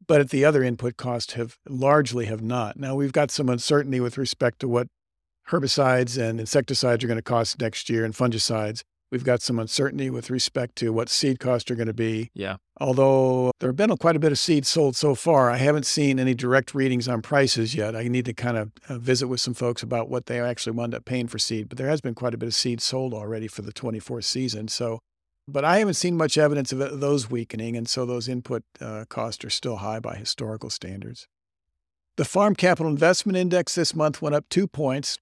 but 0.09 0.19
at 0.19 0.31
the 0.31 0.43
other 0.43 0.63
input 0.63 0.97
costs 0.97 1.33
have 1.33 1.59
largely 1.69 2.25
have 2.25 2.41
not. 2.41 2.77
Now 2.77 2.95
we've 2.95 3.13
got 3.13 3.29
some 3.29 3.47
uncertainty 3.47 3.99
with 3.99 4.17
respect 4.17 4.59
to 4.61 4.67
what 4.67 4.87
herbicides 5.49 6.19
and 6.19 6.39
insecticides 6.39 7.03
are 7.03 7.07
going 7.07 7.19
to 7.19 7.23
cost 7.23 7.61
next 7.61 7.91
year 7.91 8.03
and 8.03 8.13
fungicides. 8.13 8.81
We've 9.11 9.23
got 9.23 9.43
some 9.43 9.59
uncertainty 9.59 10.09
with 10.09 10.31
respect 10.31 10.75
to 10.77 10.91
what 10.91 11.09
seed 11.09 11.39
costs 11.39 11.69
are 11.69 11.75
going 11.75 11.87
to 11.87 11.93
be. 11.93 12.31
Yeah. 12.33 12.57
Although 12.81 13.51
there 13.59 13.69
have 13.69 13.75
been 13.75 13.95
quite 13.97 14.15
a 14.15 14.19
bit 14.19 14.31
of 14.31 14.39
seeds 14.39 14.67
sold 14.67 14.95
so 14.95 15.13
far, 15.13 15.51
I 15.51 15.57
haven't 15.57 15.85
seen 15.85 16.19
any 16.19 16.33
direct 16.33 16.73
readings 16.73 17.07
on 17.07 17.21
prices 17.21 17.75
yet. 17.75 17.95
I 17.95 18.07
need 18.07 18.25
to 18.25 18.33
kind 18.33 18.57
of 18.57 18.71
uh, 18.87 18.97
visit 18.97 19.27
with 19.27 19.41
some 19.41 19.53
folks 19.53 19.83
about 19.83 20.09
what 20.09 20.25
they 20.25 20.39
actually 20.39 20.73
wound 20.73 20.95
up 20.95 21.05
paying 21.05 21.27
for 21.27 21.37
seed. 21.37 21.69
But 21.69 21.77
there 21.77 21.89
has 21.89 22.01
been 22.01 22.15
quite 22.15 22.33
a 22.33 22.37
bit 22.37 22.47
of 22.47 22.55
seed 22.55 22.81
sold 22.81 23.13
already 23.13 23.47
for 23.47 23.61
the 23.61 23.73
24 23.73 24.21
season. 24.21 24.69
So 24.69 24.99
but 25.51 25.65
I 25.65 25.79
haven't 25.79 25.95
seen 25.95 26.17
much 26.17 26.37
evidence 26.37 26.71
of 26.71 26.99
those 26.99 27.29
weakening, 27.29 27.75
and 27.75 27.87
so 27.87 28.05
those 28.05 28.27
input 28.27 28.63
uh, 28.79 29.05
costs 29.09 29.43
are 29.43 29.49
still 29.49 29.77
high 29.77 29.99
by 29.99 30.15
historical 30.15 30.69
standards. 30.69 31.27
The 32.17 32.25
Farm 32.25 32.55
Capital 32.55 32.91
Investment 32.91 33.37
Index 33.37 33.75
this 33.75 33.95
month 33.95 34.21
went 34.21 34.35
up 34.35 34.45
two 34.49 34.67
points. 34.67 35.17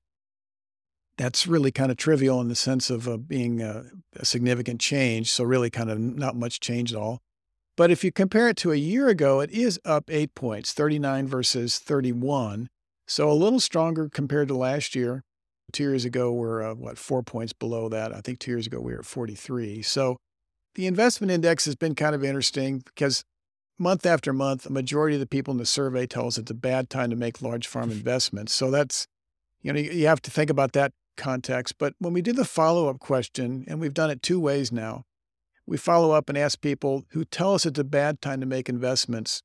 That's 1.17 1.48
really 1.48 1.72
kind 1.72 1.91
of 1.91 1.98
trivial 1.98 2.41
in 2.41 2.48
the 2.48 2.55
sense 2.55 2.89
of 2.89 3.07
uh, 3.07 3.17
being 3.17 3.62
a, 3.62 3.86
a 4.15 4.25
significant 4.25 4.81
change, 4.81 5.31
so 5.31 5.43
really 5.43 5.69
kind 5.69 5.89
of 5.89 6.00
not 6.00 6.36
much 6.36 6.60
change 6.60 6.93
at 6.93 7.00
all. 7.00 7.22
But 7.75 7.91
if 7.91 8.03
you 8.03 8.12
compare 8.12 8.50
it 8.50 8.57
to 8.57 8.72
a 8.72 8.75
year 8.75 9.07
ago, 9.07 9.39
it 9.39 9.51
is 9.51 9.79
up 9.86 10.10
eight 10.10 10.34
points, 10.34 10.74
39 10.74 11.27
versus 11.27 11.77
31. 11.77 12.69
So 13.07 13.31
a 13.31 13.34
little 13.34 13.60
stronger 13.60 14.10
compared 14.10 14.48
to 14.50 14.57
last 14.57 14.96
year. 14.96 15.24
Two 15.74 15.84
years 15.84 16.06
ago, 16.06 16.32
we're 16.32 16.64
uh, 16.64 16.76
what 16.76 16.98
four 16.98 17.24
points 17.24 17.54
below 17.54 17.90
that. 17.90 18.16
I 18.16 18.22
think 18.22 18.40
two 18.40 18.52
years 18.52 18.68
ago 18.68 18.80
we 18.80 18.94
were 18.94 19.00
at 19.00 19.06
43. 19.06 19.82
So 19.82 20.18
the 20.76 20.88
investment 20.88 21.32
index 21.32 21.66
has 21.66 21.76
been 21.76 21.96
kind 21.96 22.16
of 22.16 22.24
interesting 22.24 22.80
because 22.80 23.24
month 23.78 24.06
after 24.06 24.32
month, 24.32 24.66
a 24.66 24.72
majority 24.72 25.16
of 25.16 25.20
the 25.20 25.28
people 25.28 25.52
in 25.52 25.58
the 25.58 25.66
survey 25.66 26.06
tell 26.06 26.28
us 26.28 26.38
it's 26.38 26.52
a 26.52 26.56
bad 26.56 26.90
time 26.90 27.10
to 27.10 27.16
make 27.16 27.42
large 27.42 27.68
farm 27.68 27.92
investments. 27.92 28.54
So 28.54 28.72
that's 28.72 29.08
you 29.62 29.74
know 29.74 29.80
you 29.80 30.08
have 30.08 30.22
to 30.22 30.32
think 30.32 30.50
about 30.50 30.74
that 30.74 30.94
context. 31.18 31.76
But 31.78 31.94
when 32.00 32.14
we 32.14 32.22
did 32.22 32.36
the 32.36 32.46
follow 32.46 32.88
up 32.90 33.00
question, 33.00 33.66
and 33.68 33.80
we've 33.80 33.94
done 33.94 34.10
it 34.10 34.22
two 34.22 34.40
ways 34.40 34.72
now, 34.72 35.04
we 35.66 35.76
follow 35.78 36.12
up 36.12 36.30
and 36.30 36.38
ask 36.38 36.62
people 36.62 37.06
who 37.10 37.26
tell 37.26 37.54
us 37.54 37.66
it's 37.66 37.80
a 37.80 37.84
bad 37.84 38.22
time 38.22 38.40
to 38.40 38.46
make 38.46 38.70
investments 38.70 39.42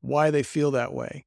why 0.00 0.30
they 0.30 0.42
feel 0.42 0.70
that 0.70 0.94
way. 0.94 1.24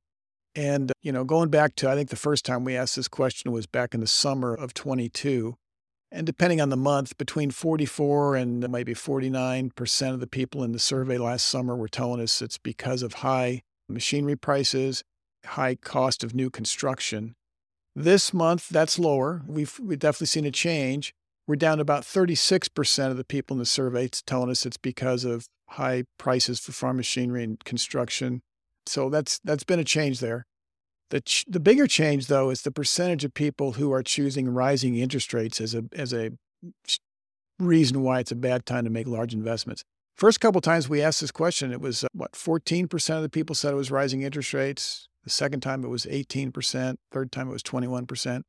And, 0.55 0.91
you 1.01 1.12
know, 1.12 1.24
going 1.24 1.50
back 1.50 1.75
to, 1.75 1.89
I 1.89 1.96
think 1.96 2.10
the 2.10 2.15
first 2.15 2.46
time 2.46 2.63
we 2.63 2.75
asked 2.75 2.96
this 2.96 3.08
question 3.08 3.51
was 3.51 3.67
back 3.67 3.93
in 3.93 4.01
the 4.01 4.08
summer 4.08 4.53
of 4.53 4.74
22. 4.74 5.55
And 6.12 6.25
depending 6.27 6.60
on 6.60 6.70
the 6.70 6.77
month, 6.77 7.17
between 7.17 7.51
44 7.51 8.36
and 8.36 8.70
maybe 8.70 8.93
49% 8.93 10.13
of 10.13 10.20
the 10.20 10.27
people 10.27 10.62
in 10.63 10.74
the 10.74 10.79
survey 10.79 11.17
last 11.17 11.46
summer 11.46 11.75
were 11.75 11.88
telling 11.88 12.20
us 12.22 12.41
it's 12.41 12.58
because 12.58 13.01
of 13.01 13.15
high 13.15 13.62
machinery 13.88 14.36
prices, 14.36 15.03
high 15.46 15.75
cost 15.75 16.22
of 16.24 16.36
new 16.36 16.50
construction. 16.50 17.34
This 17.96 18.34
month, 18.34 18.67
that's 18.70 19.00
lower. 19.00 19.41
We've, 19.48 19.79
we've 19.79 20.00
definitely 20.00 20.27
seen 20.27 20.46
a 20.46 20.51
change. 20.51 21.13
we're 21.48 21.55
down 21.55 21.77
to 21.77 21.81
about 21.81 22.03
36% 22.03 23.12
of 23.12 23.17
the 23.17 23.24
people 23.24 23.55
in 23.55 23.60
the 23.60 23.65
survey 23.65 24.10
telling 24.25 24.50
us 24.50 24.65
it's 24.65 24.77
because 24.77 25.24
of 25.24 25.48
high 25.70 26.03
prices 26.17 26.60
for 26.60 26.74
farm 26.74 26.98
machinery 26.98 27.43
and 27.43 27.63
construction. 27.63 28.41
So 28.92 29.10
that's 29.10 29.40
that's 29.44 29.64
been 29.64 29.80
a 29.80 29.86
change 29.86 30.20
there. 30.20 30.46
The 31.12 31.22
ch- 31.22 31.46
the 31.48 31.62
bigger 31.62 31.88
change 31.88 32.28
though 32.28 32.50
is 32.50 32.64
the 32.64 32.72
percentage 32.72 33.24
of 33.24 33.34
people 33.34 33.74
who 33.74 33.92
are 33.94 34.04
choosing 34.04 34.50
rising 34.50 34.96
interest 34.96 35.34
rates 35.34 35.62
as 35.62 35.74
a 35.74 35.84
as 35.94 36.14
a 36.14 36.32
reason 37.58 38.02
why 38.02 38.20
it's 38.20 38.32
a 38.32 38.36
bad 38.36 38.66
time 38.66 38.84
to 38.84 38.90
make 38.90 39.08
large 39.08 39.34
investments. 39.34 39.84
First 40.16 40.42
couple 40.42 40.60
times 40.60 40.90
we 40.90 41.02
asked 41.02 41.22
this 41.22 41.32
question, 41.32 41.72
it 41.72 41.80
was 41.80 42.04
uh, 42.04 42.08
what 42.14 42.34
14% 42.34 43.16
of 43.16 43.22
the 43.22 43.30
people 43.30 43.56
said 43.56 43.74
it 43.74 43.78
was 43.78 43.92
rising 43.92 44.24
interest 44.24 44.54
rates. 44.54 45.08
The 45.24 45.30
second 45.30 45.62
time 45.62 45.84
it 45.86 45.88
was 45.88 46.06
18%, 46.06 46.96
third 47.12 47.32
time 47.32 47.48
it 47.48 47.52
was 47.52 47.64
21%. 47.64 48.42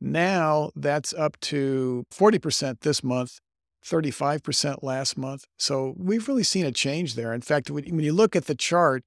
Now 0.00 0.70
that's 0.76 1.14
up 1.14 1.40
to 1.40 2.04
40% 2.12 2.80
this 2.80 3.02
month, 3.02 3.38
35% 3.84 4.82
last 4.82 5.16
month. 5.16 5.44
So 5.56 5.94
we've 5.96 6.28
really 6.28 6.42
seen 6.42 6.66
a 6.66 6.72
change 6.72 7.14
there. 7.14 7.32
In 7.32 7.40
fact, 7.40 7.70
when 7.70 8.00
you 8.00 8.12
look 8.12 8.36
at 8.36 8.46
the 8.46 8.54
chart 8.54 9.02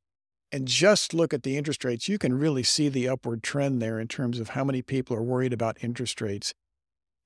and 0.52 0.68
just 0.68 1.14
look 1.14 1.34
at 1.34 1.44
the 1.44 1.58
interest 1.58 1.84
rates, 1.86 2.10
you 2.10 2.18
can 2.18 2.38
really 2.38 2.64
see 2.64 2.90
the 2.90 3.08
upward 3.08 3.44
trend 3.44 3.82
there 3.82 4.00
in 4.00 4.08
terms 4.08 4.40
of 4.40 4.50
how 4.50 4.64
many 4.64 4.82
people 4.82 5.16
are 5.16 5.24
worried 5.24 5.54
about 5.54 5.78
interest 5.82 6.22
rates. 6.22 6.54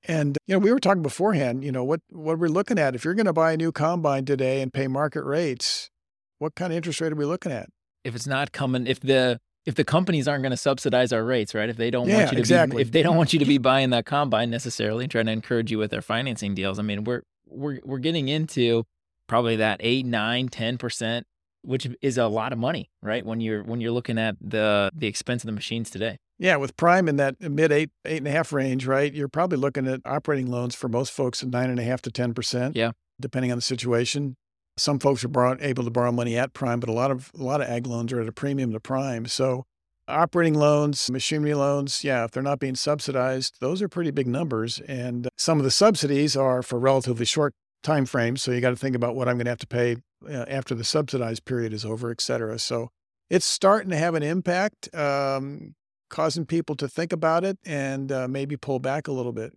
And 0.04 0.38
you 0.46 0.54
know, 0.54 0.58
we 0.60 0.72
were 0.72 0.78
talking 0.78 1.02
beforehand, 1.02 1.64
you 1.64 1.72
know, 1.72 1.82
what 1.82 2.00
what 2.10 2.38
we're 2.38 2.48
looking 2.48 2.78
at. 2.78 2.94
If 2.94 3.04
you're 3.04 3.14
going 3.14 3.26
to 3.26 3.32
buy 3.32 3.52
a 3.52 3.56
new 3.56 3.72
combine 3.72 4.24
today 4.24 4.62
and 4.62 4.72
pay 4.72 4.86
market 4.86 5.24
rates, 5.24 5.90
what 6.38 6.54
kind 6.54 6.72
of 6.72 6.76
interest 6.76 7.00
rate 7.00 7.12
are 7.12 7.16
we 7.16 7.24
looking 7.24 7.50
at? 7.50 7.68
If 8.04 8.14
it's 8.14 8.26
not 8.26 8.52
coming, 8.52 8.86
if 8.86 9.00
the 9.00 9.40
if 9.64 9.74
the 9.74 9.84
companies 9.84 10.28
aren't 10.28 10.42
going 10.42 10.52
to 10.52 10.56
subsidize 10.56 11.12
our 11.12 11.24
rates, 11.24 11.54
right? 11.54 11.68
If 11.68 11.76
they 11.76 11.90
don't 11.90 12.08
yeah, 12.08 12.18
want 12.18 12.30
you 12.30 12.36
to 12.36 12.40
exactly. 12.40 12.76
be, 12.76 12.82
if 12.82 12.92
they 12.92 13.02
don't 13.02 13.16
want 13.16 13.32
you 13.32 13.40
to 13.40 13.44
be 13.44 13.58
buying 13.58 13.90
that 13.90 14.06
combine 14.06 14.48
necessarily, 14.48 15.04
and 15.04 15.10
trying 15.10 15.26
to 15.26 15.32
encourage 15.32 15.72
you 15.72 15.78
with 15.78 15.90
their 15.90 16.02
financing 16.02 16.54
deals, 16.54 16.78
I 16.78 16.82
mean, 16.82 17.02
we're 17.02 17.22
we're 17.48 17.80
we're 17.84 17.98
getting 17.98 18.28
into 18.28 18.84
probably 19.26 19.56
that 19.56 19.80
eight, 19.82 20.06
nine, 20.06 20.48
ten 20.48 20.78
percent, 20.78 21.26
which 21.66 21.88
is 22.00 22.18
a 22.18 22.26
lot 22.26 22.52
of 22.52 22.58
money, 22.58 22.90
right? 23.02 23.24
When 23.24 23.40
you're 23.40 23.62
when 23.62 23.80
you're 23.80 23.92
looking 23.92 24.18
at 24.18 24.36
the 24.40 24.90
the 24.94 25.06
expense 25.06 25.42
of 25.42 25.46
the 25.46 25.52
machines 25.52 25.90
today. 25.90 26.18
Yeah, 26.38 26.56
with 26.56 26.76
prime 26.76 27.08
in 27.08 27.16
that 27.16 27.40
mid 27.40 27.72
eight, 27.72 27.90
eight 28.04 28.18
and 28.18 28.28
a 28.28 28.30
half 28.30 28.52
range, 28.52 28.86
right? 28.86 29.12
You're 29.12 29.28
probably 29.28 29.58
looking 29.58 29.86
at 29.86 30.00
operating 30.04 30.50
loans 30.50 30.74
for 30.74 30.88
most 30.88 31.12
folks 31.12 31.42
at 31.42 31.48
nine 31.48 31.70
and 31.70 31.80
a 31.80 31.82
half 31.82 32.02
to 32.02 32.10
ten 32.10 32.34
percent. 32.34 32.76
Yeah, 32.76 32.92
depending 33.20 33.50
on 33.50 33.58
the 33.58 33.62
situation. 33.62 34.36
Some 34.78 34.98
folks 34.98 35.24
are 35.24 35.28
borrow, 35.28 35.56
able 35.60 35.84
to 35.84 35.90
borrow 35.90 36.12
money 36.12 36.36
at 36.36 36.52
prime, 36.52 36.80
but 36.80 36.90
a 36.90 36.92
lot 36.92 37.10
of 37.10 37.30
a 37.38 37.42
lot 37.42 37.60
of 37.60 37.68
ag 37.68 37.86
loans 37.86 38.12
are 38.12 38.20
at 38.20 38.28
a 38.28 38.32
premium 38.32 38.72
to 38.72 38.80
prime. 38.80 39.26
So 39.26 39.64
operating 40.08 40.54
loans, 40.54 41.10
machinery 41.10 41.54
loans, 41.54 42.04
yeah, 42.04 42.24
if 42.24 42.30
they're 42.30 42.42
not 42.42 42.60
being 42.60 42.74
subsidized, 42.74 43.56
those 43.60 43.82
are 43.82 43.88
pretty 43.88 44.10
big 44.10 44.26
numbers. 44.26 44.80
And 44.86 45.28
some 45.36 45.58
of 45.58 45.64
the 45.64 45.70
subsidies 45.70 46.36
are 46.36 46.62
for 46.62 46.78
relatively 46.78 47.24
short 47.24 47.54
time 47.82 48.06
frames. 48.06 48.42
So 48.42 48.52
you 48.52 48.60
got 48.60 48.70
to 48.70 48.76
think 48.76 48.96
about 48.96 49.14
what 49.16 49.28
I'm 49.28 49.36
going 49.36 49.46
to 49.46 49.50
have 49.50 49.58
to 49.58 49.66
pay 49.66 49.96
after 50.28 50.74
the 50.74 50.84
subsidized 50.84 51.44
period 51.44 51.72
is 51.72 51.84
over, 51.84 52.10
et 52.10 52.20
cetera. 52.20 52.58
So 52.58 52.88
it's 53.28 53.46
starting 53.46 53.90
to 53.90 53.96
have 53.96 54.14
an 54.14 54.22
impact. 54.22 54.94
Um, 54.94 55.74
causing 56.08 56.46
people 56.46 56.76
to 56.76 56.88
think 56.88 57.12
about 57.12 57.44
it 57.44 57.58
and 57.64 58.12
uh, 58.12 58.28
maybe 58.28 58.56
pull 58.56 58.78
back 58.78 59.08
a 59.08 59.12
little 59.12 59.32
bit. 59.32 59.52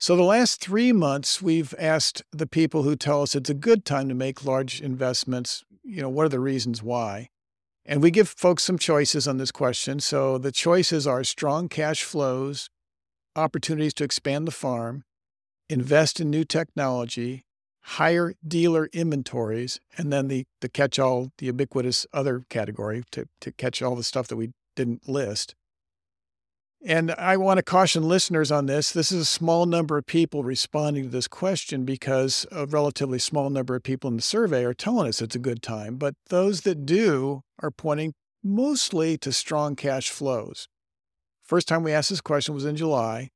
So, 0.00 0.14
the 0.14 0.22
last 0.22 0.60
three 0.60 0.92
months, 0.92 1.42
we've 1.42 1.74
asked 1.78 2.22
the 2.30 2.46
people 2.46 2.84
who 2.84 2.94
tell 2.94 3.22
us 3.22 3.34
it's 3.34 3.50
a 3.50 3.54
good 3.54 3.84
time 3.84 4.08
to 4.08 4.14
make 4.14 4.44
large 4.44 4.80
investments, 4.80 5.64
you 5.82 6.00
know, 6.00 6.08
what 6.08 6.26
are 6.26 6.30
the 6.30 6.38
reasons 6.38 6.82
why? 6.82 7.30
And 7.84 8.00
we 8.02 8.10
give 8.10 8.28
folks 8.28 8.62
some 8.62 8.78
choices 8.78 9.26
on 9.26 9.38
this 9.38 9.50
question. 9.50 9.98
So, 9.98 10.38
the 10.38 10.52
choices 10.52 11.06
are 11.06 11.24
strong 11.24 11.68
cash 11.68 12.04
flows, 12.04 12.70
opportunities 13.34 13.94
to 13.94 14.04
expand 14.04 14.46
the 14.46 14.52
farm, 14.52 15.02
invest 15.68 16.20
in 16.20 16.30
new 16.30 16.44
technology, 16.44 17.42
higher 17.82 18.34
dealer 18.46 18.88
inventories, 18.92 19.80
and 19.96 20.12
then 20.12 20.28
the, 20.28 20.46
the 20.60 20.68
catch 20.68 20.98
all, 20.98 21.30
the 21.38 21.46
ubiquitous 21.46 22.06
other 22.12 22.44
category 22.50 23.02
to, 23.12 23.26
to 23.40 23.52
catch 23.52 23.80
all 23.82 23.96
the 23.96 24.04
stuff 24.04 24.28
that 24.28 24.36
we 24.36 24.52
didn't 24.76 25.08
list. 25.08 25.54
And 26.84 27.10
I 27.12 27.36
want 27.36 27.58
to 27.58 27.64
caution 27.64 28.06
listeners 28.06 28.52
on 28.52 28.66
this. 28.66 28.92
This 28.92 29.10
is 29.10 29.22
a 29.22 29.24
small 29.24 29.66
number 29.66 29.98
of 29.98 30.06
people 30.06 30.44
responding 30.44 31.04
to 31.04 31.08
this 31.08 31.26
question 31.26 31.84
because 31.84 32.46
a 32.52 32.66
relatively 32.66 33.18
small 33.18 33.50
number 33.50 33.74
of 33.74 33.82
people 33.82 34.08
in 34.08 34.16
the 34.16 34.22
survey 34.22 34.64
are 34.64 34.74
telling 34.74 35.08
us 35.08 35.20
it's 35.20 35.34
a 35.34 35.40
good 35.40 35.60
time. 35.60 35.96
But 35.96 36.14
those 36.28 36.60
that 36.60 36.86
do 36.86 37.42
are 37.60 37.72
pointing 37.72 38.14
mostly 38.44 39.18
to 39.18 39.32
strong 39.32 39.74
cash 39.74 40.10
flows. 40.10 40.68
First 41.42 41.66
time 41.66 41.82
we 41.82 41.92
asked 41.92 42.10
this 42.10 42.20
question 42.20 42.54
was 42.54 42.64
in 42.64 42.76
July. 42.76 43.30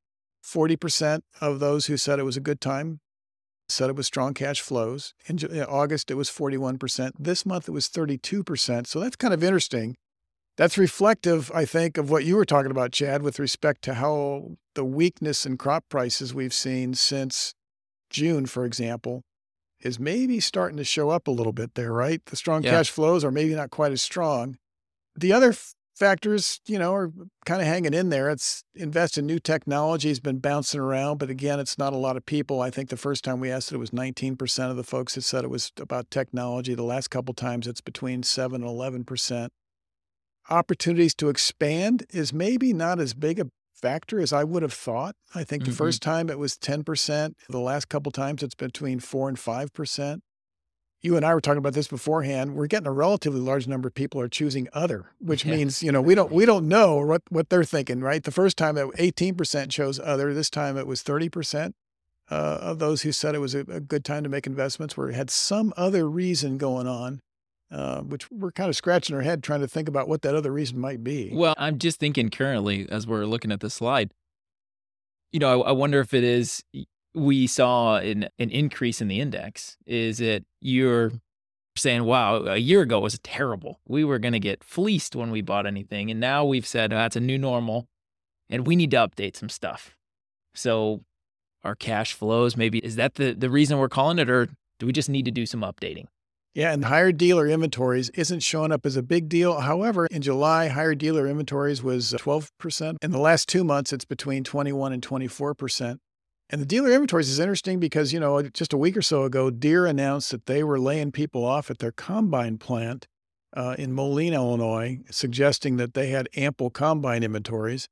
40% 0.45 1.23
of 1.41 1.59
those 1.59 1.87
who 1.87 1.97
said 1.97 2.19
it 2.19 2.25
was 2.25 2.37
a 2.37 2.41
good 2.41 2.61
time 2.61 3.01
said 3.73 3.91
it 3.91 3.97
was 3.97 4.07
strong 4.07 4.35
cash 4.35 4.61
flows. 4.61 5.15
In 5.27 5.39
August, 5.63 6.11
it 6.11 6.15
was 6.15 6.31
41%. 6.31 7.13
This 7.19 7.45
month, 7.47 7.69
it 7.69 7.73
was 7.73 7.89
32%. 7.89 8.87
So 8.87 9.01
that's 9.01 9.17
kind 9.17 9.35
of 9.35 9.43
interesting 9.43 9.97
that's 10.57 10.77
reflective, 10.77 11.51
I 11.55 11.65
think, 11.65 11.97
of 11.97 12.11
what 12.11 12.25
you 12.25 12.37
were 12.37 12.45
talking 12.45 12.71
about, 12.71 12.93
Chad, 12.93 13.23
with 13.23 13.39
respect 13.39 13.83
to 13.83 13.95
how 13.95 14.57
the 14.75 14.85
weakness 14.85 15.47
in 15.47 15.57
crop 15.57 15.85
prices 15.89 16.35
we've 16.35 16.53
seen 16.53 16.95
since 16.95 17.55
June, 18.11 18.45
for 18.47 18.65
example, 18.67 19.23
is 19.81 19.99
maybe 19.99 20.41
starting 20.41 20.77
to 20.77 20.85
show 20.85 21.09
up 21.11 21.27
a 21.27 21.31
little 21.31 21.55
bit 21.55 21.75
there, 21.75 21.93
right? 21.93 22.25
The 22.27 22.37
strong 22.37 22.63
Yeah. 22.63 22.73
cash 22.73 22.91
flows 22.91 23.25
are 23.25 23.31
maybe 23.31 23.55
not 23.55 23.71
quite 23.71 23.93
as 23.93 24.03
strong. 24.03 24.59
The 25.17 25.33
other 25.33 25.51
f- 25.51 25.75
factors, 26.03 26.61
you 26.67 26.81
know, 26.81 26.93
are 26.93 27.13
kind 27.47 27.61
of 27.63 27.69
hanging 27.69 27.95
in 27.95 28.09
there. 28.09 28.29
It's 28.29 28.65
invest 28.75 29.17
in 29.19 29.25
new 29.25 29.39
technology 29.39 30.09
has 30.09 30.19
been 30.19 30.41
bouncing 30.41 30.81
around, 30.81 31.19
but 31.19 31.31
again, 31.31 31.61
it's 31.61 31.79
not 31.79 31.93
a 31.93 31.97
lot 31.97 32.17
of 32.17 32.27
people. 32.27 32.61
I 32.61 32.71
think 32.71 32.89
the 32.89 32.97
first 32.97 33.23
time 33.23 33.39
we 33.39 33.53
asked 33.53 33.71
it, 33.71 33.77
it 33.77 33.79
was 33.79 33.93
19% 33.93 34.71
of 34.71 34.77
the 34.77 34.83
folks 34.83 35.15
that 35.15 35.23
said 35.23 35.45
it 35.45 35.49
was 35.51 35.71
about 35.79 36.11
technology. 36.11 36.75
The 36.75 36.83
last 36.83 37.11
couple 37.11 37.35
times, 37.35 37.69
it's 37.69 37.81
between 37.81 38.25
7 38.25 38.63
and 38.63 38.69
11% 38.69 39.53
opportunities 40.51 41.15
to 41.15 41.29
expand 41.29 42.05
is 42.11 42.33
maybe 42.33 42.73
not 42.73 42.99
as 42.99 43.15
big 43.15 43.39
a 43.39 43.47
factor 43.73 44.19
as 44.19 44.33
I 44.33 44.43
would 44.43 44.63
have 44.63 44.73
thought. 44.73 45.15
I 45.37 45.45
think 45.45 45.65
the 45.65 45.71
Mhm. 45.71 45.77
first 45.77 46.03
time 46.03 46.29
it 46.29 46.39
was 46.39 46.57
10%. 46.57 47.37
The 47.49 47.61
last 47.61 47.89
couple 47.89 48.11
times 48.11 48.43
it's 48.43 48.57
between 48.57 48.99
4 48.99 49.29
and 49.29 49.39
5%. 49.39 50.23
You 51.03 51.17
and 51.17 51.27
I 51.27 51.35
were 51.35 51.41
talking 51.41 51.59
about 51.59 51.75
this 51.75 51.89
beforehand. 51.89 52.55
We're 52.55 52.69
getting 52.69 52.87
a 52.87 52.93
relatively 52.93 53.41
large 53.41 53.67
number 53.67 53.89
of 53.89 53.95
people 53.95 54.21
are 54.21 54.29
choosing 54.29 54.69
other, 54.73 55.07
which 55.19 55.45
Yeah. 55.45 55.57
means, 55.57 55.83
you 55.83 55.91
know, 55.91 56.01
we 56.01 56.15
don't 56.15 56.31
we 56.31 56.47
don't 56.47 56.69
know 56.69 56.97
what 57.05 57.23
what 57.29 57.49
they're 57.49 57.65
thinking, 57.65 58.01
right? 58.01 58.23
The 58.23 58.31
first 58.31 58.57
time 58.57 58.77
that 58.77 58.87
18% 58.99 59.71
chose 59.71 59.99
other, 59.99 60.33
this 60.33 60.49
time 60.49 60.77
it 60.77 60.87
was 60.87 61.03
30% 61.03 61.73
uh, 62.31 62.35
of 62.35 62.79
those 62.79 63.03
who 63.03 63.11
said 63.11 63.35
it 63.35 63.41
was 63.41 63.55
a, 63.55 63.61
a 63.61 63.81
good 63.81 64.05
time 64.05 64.23
to 64.23 64.29
make 64.29 64.47
investments 64.47 64.97
where 64.97 65.09
it 65.11 65.15
had 65.15 65.29
some 65.29 65.75
other 65.77 66.09
reason 66.09 66.57
going 66.57 66.87
on 66.87 67.21
uh, 67.73 68.03
which 68.03 68.31
we're 68.31 68.53
kind 68.53 68.69
of 68.69 68.77
scratching 68.77 69.17
our 69.17 69.23
head 69.23 69.43
trying 69.43 69.61
to 69.61 69.67
think 69.67 69.89
about 69.89 70.07
what 70.07 70.21
that 70.23 70.35
other 70.35 70.53
reason 70.53 70.79
might 70.79 71.03
be. 71.03 71.31
Well, 71.33 71.55
I'm 71.57 71.79
just 71.79 71.99
thinking 71.99 72.29
currently 72.29 72.87
as 72.91 73.07
we're 73.07 73.25
looking 73.25 73.51
at 73.51 73.61
the 73.61 73.71
slide. 73.71 74.13
You 75.33 75.41
know, 75.41 75.63
I, 75.63 75.69
I 75.71 75.73
wonder 75.73 75.99
if 76.01 76.13
it 76.13 76.23
is 76.23 76.63
we 77.15 77.47
saw 77.47 77.97
an 77.97 78.29
an 78.39 78.51
increase 78.51 79.01
in 79.01 79.09
the 79.09 79.21
index. 79.21 79.77
Is 79.87 80.21
it 80.21 80.45
you're 80.61 81.13
saying, 81.77 82.05
"Wow, 82.05 82.45
a 82.47 82.57
year 82.57 82.83
ago 82.83 83.01
was 83.01 83.19
terrible. 83.23 83.81
We 83.87 84.05
were 84.05 84.19
going 84.19 84.33
to 84.33 84.41
get 84.41 84.65
fleeced 84.65 85.17
when 85.17 85.31
we 85.31 85.41
bought 85.41 85.67
anything, 85.67 86.11
and 86.11 86.21
now 86.21 86.45
we've 86.45 86.67
said 86.67 86.93
oh, 86.93 86.97
that's 86.97 87.17
a 87.17 87.21
new 87.21 87.39
normal, 87.39 87.89
and 88.49 88.67
we 88.67 88.77
need 88.77 88.91
to 88.93 88.97
update 88.99 89.37
some 89.37 89.49
stuff." 89.49 89.97
So, 90.55 91.03
our 91.65 91.75
cash 91.75 92.13
flows 92.13 92.57
maybe 92.57 92.79
is 92.79 92.97
that 92.97 93.15
the 93.15 93.33
the 93.33 93.51
reason 93.51 93.79
we're 93.79 93.89
calling 93.89 94.19
it, 94.19 94.31
or 94.31 94.49
do 94.79 94.87
we 94.87 94.93
just 94.93 95.09
need 95.09 95.25
to 95.27 95.31
do 95.31 95.47
some 95.47 95.61
updating? 95.61 96.07
Yeah, 96.55 96.73
and 96.73 96.85
higher 96.85 97.13
dealer 97.13 97.47
inventories 97.47 98.11
isn't 98.11 98.41
showing 98.41 98.73
up 98.73 98.85
as 98.85 98.95
a 98.95 99.03
big 99.03 99.31
deal. 99.31 99.61
However, 99.61 100.07
in 100.09 100.21
July, 100.21 100.69
higher 100.69 100.95
dealer 100.95 101.27
inventories 101.27 101.83
was 101.83 102.13
12%. 102.13 102.97
In 103.01 103.11
the 103.11 103.19
last 103.19 103.49
two 103.49 103.65
months, 103.65 103.91
it's 103.91 104.05
between 104.05 104.45
21 104.45 104.93
and 104.93 105.03
24%. 105.03 105.99
And 106.51 106.61
the 106.61 106.67
dealer 106.67 106.91
inventories 106.91 107.31
is 107.31 107.39
interesting 107.39 107.81
because, 107.81 108.13
you 108.13 108.21
know, 108.21 108.43
just 108.43 108.73
a 108.73 108.79
week 108.79 108.97
or 108.97 109.03
so 109.03 109.23
ago, 109.23 109.51
Deere 109.51 109.87
announced 109.87 110.31
that 110.33 110.47
they 110.47 110.63
were 110.63 110.79
laying 110.79 111.11
people 111.11 111.45
off 111.45 111.71
at 111.71 111.79
their 111.79 111.93
combine 111.93 112.59
plant 112.59 113.07
uh, 113.55 113.75
in 113.79 113.93
Moline, 113.93 114.35
Illinois, 114.35 115.01
suggesting 115.11 115.77
that 115.77 115.95
they 115.95 116.09
had 116.09 116.29
ample 116.37 116.71
combine 116.71 117.23
inventories. 117.23 117.89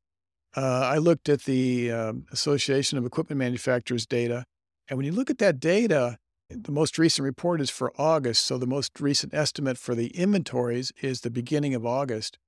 Uh, 0.57 0.81
I 0.81 0.99
looked 0.99 1.29
at 1.29 1.45
the 1.45 1.91
uh, 1.91 2.13
Association 2.33 2.99
of 2.99 3.07
Equipment 3.07 3.39
Manufacturers 3.39 4.07
data, 4.07 4.45
and 4.89 4.97
when 4.97 5.07
you 5.07 5.13
look 5.13 5.31
at 5.31 5.39
that 5.39 5.61
data, 5.61 6.19
the 6.51 6.73
most 6.73 6.99
recent 6.99 7.25
report 7.25 7.61
is 7.61 7.71
for 7.71 7.93
August, 7.97 8.45
so 8.45 8.59
the 8.59 8.67
most 8.67 9.01
recent 9.01 9.33
estimate 9.33 9.79
for 9.79 9.95
the 9.95 10.09
inventories 10.09 10.93
is 11.01 11.21
the 11.21 11.31
beginning 11.31 11.75
of 11.75 11.87
August. 11.87 12.39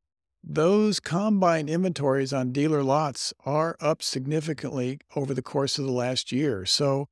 Those 0.44 0.98
combine 0.98 1.68
inventories 1.68 2.32
on 2.32 2.52
dealer 2.52 2.82
lots 2.82 3.32
are 3.44 3.76
up 3.80 4.02
significantly 4.02 4.98
over 5.14 5.34
the 5.34 5.42
course 5.42 5.78
of 5.78 5.84
the 5.84 5.92
last 5.92 6.32
year. 6.32 6.66
So 6.66 7.08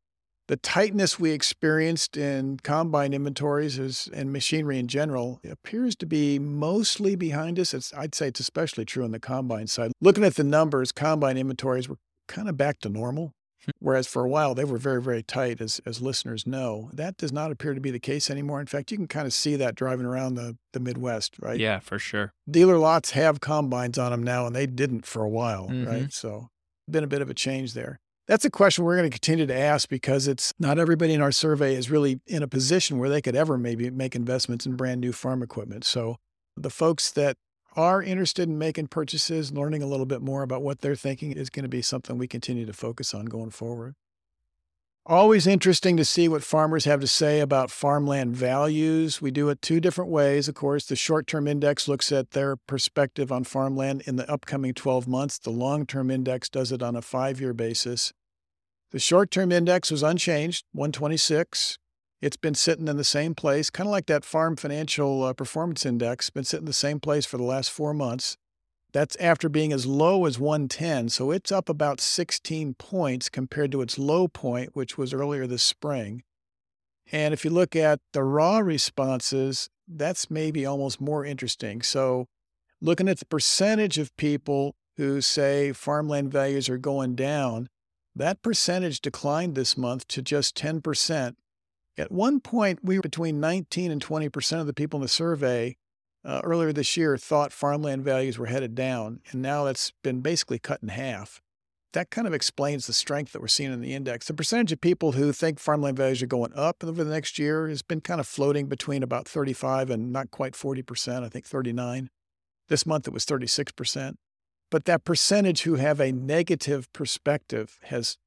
the 0.49 0.57
tightness 0.57 1.21
we 1.21 1.31
experienced 1.31 2.17
in 2.17 2.59
combine 2.59 3.15
inventories 3.15 3.79
is, 3.79 4.09
and 4.13 4.33
machinery 4.33 4.81
in 4.81 4.89
general 4.89 5.41
appears 5.49 5.95
to 5.97 6.07
be 6.07 6.41
mostly 6.41 7.15
behind 7.15 7.61
us. 7.61 7.73
It's, 7.73 7.95
I'd 7.95 8.17
say 8.17 8.29
it's 8.29 8.41
especially 8.41 8.85
true 8.85 9.05
on 9.05 9.13
the 9.13 9.21
combine 9.21 9.69
side. 9.69 9.93
Looking 10.01 10.25
at 10.25 10.35
the 10.35 10.43
numbers, 10.43 10.91
combine 10.91 11.37
inventories 11.37 11.89
were 11.89 11.99
kind 12.27 12.49
of 12.49 12.57
back 12.57 12.81
to 12.81 12.89
normal 12.89 13.33
Whereas 13.79 14.07
for 14.07 14.25
a 14.25 14.29
while 14.29 14.55
they 14.55 14.65
were 14.65 14.79
very, 14.79 15.03
very 15.03 15.23
tight, 15.23 15.61
as 15.61 15.81
as 15.87 16.01
listeners 16.01 16.47
know. 16.47 16.91
That 16.93 17.17
does 17.17 17.33
not 17.33 17.51
appear 17.51 17.75
to 17.75 17.81
be 17.81 17.91
the 17.91 17.99
case 18.01 18.31
anymore. 18.31 18.61
In 18.61 18.67
fact, 18.67 18.91
you 18.91 18.97
can 18.97 19.07
kind 19.09 19.27
of 19.27 19.33
see 19.33 19.57
that 19.57 19.75
driving 19.75 20.07
around 20.07 20.35
the, 20.35 20.57
the 20.73 20.81
Midwest, 20.81 21.37
right? 21.41 21.59
Yeah, 21.61 21.79
for 21.81 21.99
sure. 21.99 22.33
Dealer 22.51 22.79
lots 22.79 23.11
have 23.11 23.41
combines 23.41 23.99
on 23.99 24.11
them 24.13 24.23
now, 24.23 24.47
and 24.47 24.55
they 24.57 24.67
didn't 24.67 25.07
for 25.07 25.23
a 25.23 25.29
while, 25.29 25.69
Mhm. 25.69 25.87
right? 25.87 26.13
So 26.13 26.49
been 26.91 27.05
a 27.05 27.09
bit 27.09 27.23
of 27.23 27.31
a 27.31 27.35
change 27.35 27.75
there. 27.75 28.01
That's 28.27 28.45
a 28.45 28.51
question 28.51 28.85
we're 28.85 28.97
going 28.97 29.11
to 29.11 29.19
continue 29.19 29.47
to 29.47 29.57
ask 29.59 29.89
because 29.89 30.29
it's 30.29 30.53
not 30.59 30.79
everybody 30.79 31.15
in 31.15 31.21
our 31.21 31.33
survey 31.33 31.75
is 31.75 31.91
really 31.91 32.21
in 32.27 32.43
a 32.43 32.49
position 32.49 32.99
where 32.99 33.09
they 33.09 33.21
could 33.21 33.35
ever 33.35 33.59
maybe 33.59 33.91
make 33.91 34.15
investments 34.15 34.67
in 34.67 34.77
brand 34.77 35.01
new 35.01 35.13
farm 35.13 35.43
equipment. 35.43 35.85
So 35.85 36.17
the 36.57 36.71
folks 36.71 37.11
that 37.13 37.37
are 37.81 38.03
interested 38.03 38.47
in 38.47 38.59
making 38.59 38.89
purchases, 38.89 39.53
learning 39.53 39.83
a 39.83 39.87
little 39.87 40.05
bit 40.05 40.21
more 40.21 40.43
about 40.43 40.63
what 40.63 40.81
they're 40.81 40.95
thinking 40.95 41.33
is 41.33 41.49
going 41.49 41.63
to 41.63 41.69
be 41.69 41.81
something 41.81 42.19
we 42.19 42.29
continue 42.29 42.67
to 42.67 42.75
focus 42.75 43.15
on 43.15 43.25
going 43.25 43.51
forward. 43.51 43.95
Always 45.07 45.47
interesting 45.47 45.97
to 45.97 46.05
see 46.05 46.29
what 46.29 46.45
farmers 46.45 46.85
have 46.85 47.01
to 47.01 47.07
say 47.07 47.41
about 47.41 47.71
farmland 47.71 48.37
values. 48.37 49.23
We 49.23 49.31
do 49.31 49.49
it 49.49 49.63
two 49.63 49.81
different 49.81 50.11
ways. 50.11 50.47
Of 50.47 50.55
course, 50.55 50.85
the 50.85 50.95
short 50.95 51.27
term 51.27 51.49
index 51.49 51.89
looks 51.89 52.13
at 52.13 52.33
their 52.33 52.57
perspective 52.57 53.33
on 53.33 53.45
farmland 53.45 54.03
in 54.05 54.17
the 54.17 54.31
upcoming 54.31 54.75
12 54.75 55.09
months. 55.09 55.39
The 55.39 55.51
long 55.51 55.87
term 55.87 56.11
index 56.11 56.51
does 56.51 56.71
it 56.71 56.83
on 56.83 56.95
a 56.95 57.03
five 57.03 57.41
year 57.41 57.55
basis. 57.55 58.13
The 58.91 58.99
short 58.99 59.31
term 59.31 59.51
index 59.51 59.91
was 59.91 60.03
unchanged, 60.03 60.67
126. 60.73 61.79
It's 62.21 62.37
been 62.37 62.55
sitting 62.55 62.87
in 62.87 62.99
the 62.99 63.05
same 63.05 63.35
place, 63.35 63.71
kind 63.71 63.87
of 63.87 63.93
like 63.93 64.07
that 64.07 64.27
Farm 64.27 64.55
Financial 64.55 65.25
uh, 65.25 65.33
Performance 65.33 65.87
Index, 65.87 66.29
been 66.29 66.45
sitting 66.45 66.65
in 66.65 66.67
the 66.67 66.73
same 66.75 67.01
place 67.01 67.25
for 67.25 67.39
the 67.39 67.45
last 67.45 67.71
four 67.71 67.95
months. 67.95 68.37
That's 68.93 69.17
after 69.17 69.49
being 69.49 69.73
as 69.73 69.87
low 69.87 70.27
as 70.27 70.39
110. 70.39 71.09
So 71.09 71.31
it's 71.31 71.51
up 71.51 71.69
about 71.69 72.01
16 72.01 72.75
points 72.75 73.29
compared 73.31 73.73
to 73.73 73.81
its 73.81 73.99
low 73.99 74.29
point, 74.29 74.71
which 74.75 74.99
was 74.99 75.15
earlier 75.15 75.47
this 75.47 75.63
spring. 75.63 76.23
And 77.11 77.33
if 77.33 77.45
you 77.45 77.51
look 77.51 77.75
at 77.75 78.01
the 78.13 78.23
raw 78.23 78.59
responses, 78.59 79.71
that's 79.89 80.31
maybe 80.31 80.67
almost 80.67 81.01
more 81.01 81.25
interesting. 81.25 81.81
So 81.81 82.27
looking 82.83 83.09
at 83.09 83.19
the 83.19 83.27
percentage 83.27 83.97
of 83.97 84.15
people 84.17 84.75
who 84.97 85.23
say 85.23 85.73
farmland 85.73 86.31
values 86.31 86.69
are 86.69 86.79
going 86.79 87.15
down, 87.15 87.69
that 88.15 88.43
percentage 88.43 89.01
declined 89.01 89.55
this 89.55 89.79
month 89.79 90.07
to 90.09 90.21
just 90.21 90.57
10%. 90.57 91.37
At 92.01 92.11
one 92.11 92.41
point, 92.41 92.81
we 92.83 92.97
were 92.97 93.03
between 93.03 93.41
19 93.41 93.91
and 93.91 94.03
20% 94.03 94.61
of 94.61 94.67
the 94.67 94.73
people 94.73 94.99
in 94.99 95.03
the 95.03 95.09
survey 95.09 95.77
uh, 96.25 96.41
earlier 96.45 96.73
this 96.73 96.97
year 96.97 97.17
thought 97.17 97.53
farmland 97.53 98.05
values 98.05 98.39
were 98.39 98.47
headed 98.47 98.75
down, 98.75 99.21
and 99.31 99.43
now 99.43 99.65
that's 99.65 99.93
been 100.03 100.21
basically 100.21 100.59
cut 100.59 100.83
in 100.83 100.89
half. 100.89 101.41
That 101.93 102.11
kind 102.11 102.27
of 102.27 102.35
explains 102.35 102.87
the 102.87 102.93
strength 102.93 103.33
that 103.33 103.41
we're 103.41 103.49
seeing 103.49 103.73
in 103.73 103.81
the 103.81 103.95
index. 103.95 104.27
The 104.27 104.35
percentage 104.35 104.73
of 104.73 104.81
people 104.81 105.13
who 105.13 105.33
think 105.33 105.59
farmland 105.59 105.97
values 105.97 106.23
are 106.23 106.27
going 106.27 106.53
up 106.55 106.85
over 106.85 107.03
the 107.03 107.11
next 107.11 107.39
year 107.39 107.69
has 107.69 107.83
been 107.83 108.01
kind 108.01 108.21
of 108.21 108.29
floating 108.29 108.67
between 108.67 109.03
about 109.03 109.27
35 109.27 109.91
and 109.91 110.13
not 110.13 110.31
quite 110.31 110.53
40%, 110.53 111.25
I 111.25 111.29
think 111.29 111.47
39. 111.47 112.09
This 112.69 112.87
month 112.87 113.09
it 113.09 113.15
was 113.15 113.27
36%. 113.27 114.15
But 114.71 114.85
that 114.85 115.05
percentage 115.05 115.63
who 115.63 115.75
have 115.75 116.01
a 116.01 116.13
negative 116.13 116.91
perspective 116.93 117.79
has 117.85 118.19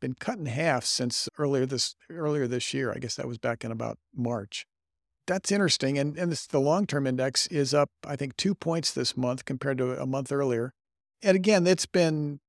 been 0.00 0.14
cut 0.14 0.38
in 0.38 0.46
half 0.46 0.84
since 0.84 1.28
earlier 1.38 1.66
this 1.66 1.94
earlier 2.10 2.46
this 2.46 2.74
year. 2.74 2.92
I 2.92 2.98
guess 2.98 3.16
that 3.16 3.28
was 3.28 3.38
back 3.38 3.64
in 3.64 3.70
about 3.70 3.98
March 4.14 4.66
that's 5.30 5.52
interesting. 5.52 5.96
And, 5.96 6.18
and 6.18 6.32
this, 6.32 6.46
the 6.46 6.60
long 6.60 6.86
term 6.86 7.06
index 7.06 7.46
is 7.46 7.72
up, 7.72 7.90
I 8.04 8.16
think, 8.16 8.36
two 8.36 8.54
points 8.54 8.92
this 8.92 9.16
month 9.16 9.44
compared 9.44 9.78
to 9.78 10.00
a 10.00 10.06
month 10.06 10.32
earlier. 10.32 10.72
And 11.22 11.36
again, 11.36 11.66
it's 11.66 11.86
been 11.86 12.40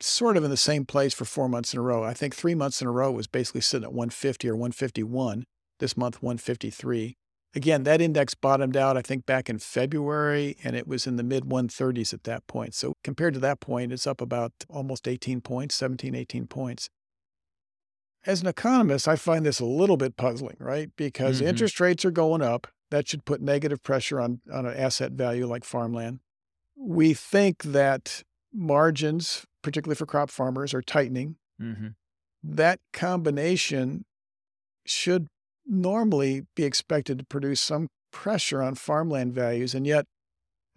sort 0.00 0.36
of 0.36 0.44
in 0.44 0.50
the 0.50 0.56
same 0.56 0.86
place 0.86 1.12
for 1.12 1.26
four 1.26 1.48
months 1.48 1.74
in 1.74 1.78
a 1.78 1.82
row. 1.82 2.02
I 2.02 2.14
think 2.14 2.34
three 2.34 2.54
months 2.54 2.80
in 2.80 2.88
a 2.88 2.90
row 2.90 3.12
was 3.12 3.26
basically 3.26 3.60
sitting 3.60 3.84
at 3.84 3.92
150 3.92 4.48
or 4.48 4.56
151. 4.56 5.44
This 5.80 5.96
month, 5.96 6.22
153. 6.22 7.16
Again, 7.54 7.84
that 7.84 8.00
index 8.00 8.34
bottomed 8.34 8.76
out, 8.76 8.96
I 8.96 9.02
think, 9.02 9.26
back 9.26 9.48
in 9.48 9.58
February, 9.58 10.56
and 10.64 10.74
it 10.74 10.88
was 10.88 11.06
in 11.06 11.16
the 11.16 11.22
mid 11.22 11.44
130s 11.44 12.12
at 12.12 12.24
that 12.24 12.46
point. 12.46 12.74
So 12.74 12.94
compared 13.04 13.34
to 13.34 13.40
that 13.40 13.60
point, 13.60 13.92
it's 13.92 14.06
up 14.06 14.20
about 14.20 14.52
almost 14.68 15.06
18 15.06 15.40
points, 15.40 15.74
17, 15.74 16.14
18 16.14 16.46
points 16.46 16.88
as 18.26 18.40
an 18.40 18.46
economist, 18.46 19.06
I 19.06 19.16
find 19.16 19.44
this 19.44 19.60
a 19.60 19.64
little 19.66 19.96
bit 19.96 20.16
puzzling, 20.16 20.56
right? 20.58 20.90
Because 20.96 21.40
Mhm. 21.40 21.46
interest 21.46 21.80
rates 21.80 22.04
are 22.04 22.10
going 22.10 22.42
up. 22.42 22.66
That 22.90 23.08
should 23.08 23.24
put 23.24 23.40
negative 23.40 23.82
pressure 23.82 24.20
on, 24.20 24.40
on 24.52 24.66
an 24.66 24.76
asset 24.76 25.12
value 25.12 25.46
like 25.46 25.64
farmland. 25.64 26.20
We 26.76 27.14
think 27.14 27.62
that 27.64 28.22
margins, 28.52 29.46
particularly 29.62 29.96
for 29.96 30.06
crop 30.06 30.30
farmers, 30.30 30.72
are 30.74 30.82
tightening. 30.82 31.36
Mm-hmm. 31.60 31.88
That 32.42 32.80
combination 32.92 34.04
should 34.86 35.28
normally 35.66 36.42
be 36.54 36.64
expected 36.64 37.18
to 37.18 37.24
produce 37.24 37.60
some 37.60 37.88
pressure 38.12 38.62
on 38.62 38.74
farmland 38.74 39.32
values. 39.34 39.74
And 39.74 39.86
yet, 39.86 40.06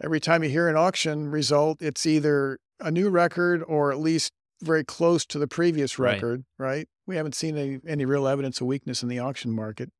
every 0.02 0.20
time 0.20 0.42
you 0.42 0.50
hear 0.50 0.68
an 0.68 0.76
auction 0.76 1.28
result, 1.30 1.82
it's 1.82 2.06
either 2.06 2.58
a 2.80 2.90
new 2.90 3.10
record 3.10 3.62
or 3.66 3.92
at 3.92 3.98
least 3.98 4.32
very 4.62 4.84
close 4.84 5.24
to 5.26 5.38
the 5.38 5.46
previous 5.46 5.98
Right. 5.98 6.14
record, 6.14 6.44
right? 6.58 6.88
We 7.06 7.16
haven't 7.16 7.34
seen 7.34 7.56
any, 7.56 7.78
any 7.86 8.04
real 8.04 8.26
evidence 8.26 8.60
of 8.60 8.66
weakness 8.66 9.02
in 9.02 9.08
the 9.08 9.18
auction 9.18 9.52
market. 9.52 9.90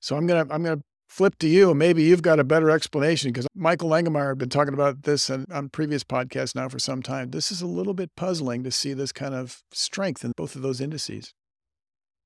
So 0.00 0.16
I'm 0.16 0.26
gonna 0.26 0.46
I'm 0.50 0.62
gonna 0.62 0.82
flip 1.08 1.38
to 1.38 1.48
you, 1.48 1.70
and 1.70 1.78
maybe 1.78 2.02
you've 2.02 2.22
got 2.22 2.40
a 2.40 2.44
better 2.44 2.70
explanation 2.70 3.30
because 3.32 3.46
Michael 3.54 3.88
Langemeier 3.88 4.30
had 4.30 4.38
been 4.38 4.48
talking 4.48 4.74
about 4.74 5.04
this 5.04 5.30
on, 5.30 5.46
on 5.50 5.68
previous 5.68 6.02
podcasts 6.02 6.54
now 6.54 6.68
for 6.68 6.78
some 6.78 7.02
time. 7.02 7.30
This 7.30 7.52
is 7.52 7.62
a 7.62 7.66
little 7.66 7.94
bit 7.94 8.10
puzzling 8.16 8.64
to 8.64 8.70
see 8.70 8.92
this 8.94 9.12
kind 9.12 9.34
of 9.34 9.62
strength 9.72 10.24
in 10.24 10.32
both 10.36 10.56
of 10.56 10.62
those 10.62 10.80
indices. 10.80 11.32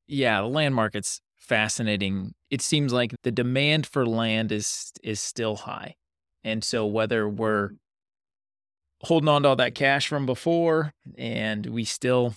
Yeah, 0.06 0.40
the 0.40 0.46
land 0.48 0.74
market's 0.74 1.20
fascinating. 1.38 2.34
It 2.50 2.62
seems 2.62 2.92
like 2.92 3.14
the 3.22 3.32
demand 3.32 3.86
for 3.86 4.06
land 4.06 4.52
is 4.52 4.92
is 5.02 5.20
still 5.20 5.56
high. 5.56 5.96
And 6.44 6.62
so 6.62 6.86
whether 6.86 7.28
we're 7.28 7.70
holding 9.02 9.28
on 9.28 9.42
to 9.42 9.50
all 9.50 9.56
that 9.56 9.74
cash 9.74 10.08
from 10.08 10.26
before 10.26 10.92
and 11.16 11.66
we 11.66 11.84
still 11.84 12.34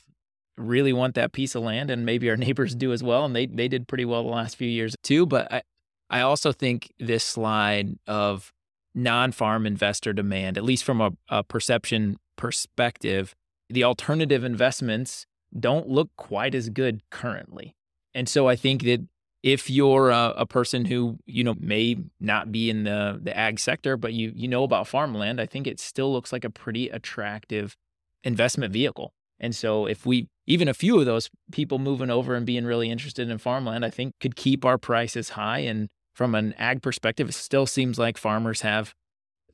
really 0.57 0.93
want 0.93 1.15
that 1.15 1.31
piece 1.31 1.55
of 1.55 1.63
land 1.63 1.89
and 1.89 2.05
maybe 2.05 2.29
our 2.29 2.37
neighbors 2.45 2.75
do 2.75 2.93
as 2.93 3.03
well 3.03 3.25
and 3.25 3.35
they 3.35 3.45
they 3.45 3.67
did 3.67 3.87
pretty 3.87 4.05
well 4.05 4.23
the 4.23 4.29
last 4.29 4.55
few 4.55 4.69
years 4.69 4.95
too, 5.03 5.25
but 5.25 5.51
I 5.51 5.61
I 6.09 6.21
also 6.21 6.51
think 6.51 6.91
this 6.99 7.23
slide 7.23 7.97
of 8.05 8.51
non-farm 8.93 9.65
investor 9.65 10.11
demand, 10.11 10.57
at 10.57 10.63
least 10.65 10.83
from 10.83 10.99
a, 10.99 11.11
a 11.29 11.41
perception 11.41 12.17
perspective, 12.35 13.33
the 13.69 13.85
alternative 13.85 14.43
investments 14.43 15.25
don't 15.57 15.87
look 15.87 16.09
quite 16.17 16.53
as 16.53 16.69
good 16.69 17.01
currently. 17.09 17.75
And 18.13 18.27
so 18.27 18.47
I 18.47 18.55
think 18.55 18.83
that 18.83 19.07
if 19.43 19.69
you're 19.69 20.09
a, 20.09 20.33
a 20.37 20.45
person 20.45 20.85
who 20.85 21.17
you 21.25 21.43
know 21.43 21.55
may 21.59 21.97
not 22.19 22.51
be 22.51 22.69
in 22.69 22.83
the 22.83 23.19
the 23.21 23.35
ag 23.35 23.59
sector, 23.59 23.97
but 23.97 24.13
you 24.13 24.31
you 24.35 24.47
know 24.47 24.63
about 24.63 24.87
farmland, 24.87 25.41
I 25.41 25.45
think 25.45 25.67
it 25.67 25.79
still 25.79 26.11
looks 26.11 26.31
like 26.31 26.43
a 26.43 26.49
pretty 26.49 26.89
attractive 26.89 27.75
investment 28.23 28.71
vehicle. 28.71 29.13
And 29.39 29.55
so 29.55 29.87
if 29.87 30.05
we 30.05 30.27
even 30.45 30.67
a 30.67 30.73
few 30.73 30.99
of 30.99 31.05
those 31.05 31.29
people 31.51 31.79
moving 31.79 32.09
over 32.09 32.35
and 32.35 32.45
being 32.45 32.65
really 32.65 32.91
interested 32.91 33.29
in 33.29 33.37
farmland, 33.37 33.83
I 33.83 33.89
think 33.89 34.13
could 34.19 34.35
keep 34.35 34.63
our 34.65 34.77
prices 34.77 35.29
high. 35.29 35.59
And 35.59 35.89
from 36.13 36.35
an 36.35 36.53
ag 36.57 36.81
perspective, 36.81 37.29
it 37.29 37.33
still 37.33 37.65
seems 37.65 37.97
like 37.97 38.17
farmers 38.17 38.61
have 38.61 38.93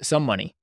some 0.01 0.23
money 0.23 0.53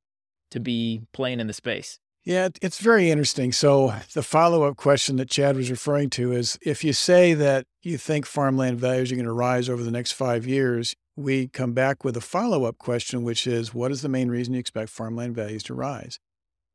to 0.51 0.61
be 0.61 1.03
playing 1.13 1.41
in 1.41 1.47
the 1.47 1.53
space. 1.53 1.99
Yeah, 2.25 2.49
it's 2.63 2.79
very 2.79 3.11
interesting. 3.11 3.53
So, 3.53 3.95
the 4.15 4.23
follow 4.23 4.63
up 4.63 4.77
question 4.77 5.17
that 5.17 5.29
Chad 5.29 5.57
was 5.57 5.71
referring 5.71 6.09
to 6.11 6.33
is 6.33 6.59
if 6.63 6.83
you 6.83 6.95
say 6.95 7.35
that 7.35 7.67
you 7.83 7.99
think 7.99 8.25
farmland 8.25 8.81
values 8.81 9.13
are 9.13 9.17
going 9.17 9.27
to 9.27 9.33
rise 9.33 9.69
over 9.69 9.83
the 9.83 9.91
next 9.91 10.13
five 10.13 10.47
years, 10.47 10.95
we 11.17 11.49
come 11.49 11.73
back 11.73 12.03
with 12.03 12.17
a 12.17 12.23
follow 12.23 12.65
up 12.65 12.79
question, 12.79 13.25
which 13.25 13.47
is 13.47 13.75
what 13.75 13.93
is 13.93 14.01
the 14.01 14.09
main 14.09 14.31
reason 14.31 14.55
you 14.55 14.61
expect 14.61 14.89
farmland 14.89 15.35
values 15.35 15.63
to 15.65 15.75
rise? 15.75 16.19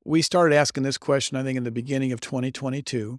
We 0.05 0.21
started 0.21 0.55
asking 0.55 0.83
this 0.83 0.99
question, 0.99 1.35
I 1.35 1.43
think, 1.43 1.57
in 1.57 1.63
the 1.63 1.71
beginning 1.71 2.11
of 2.11 2.21
2022. 2.21 3.17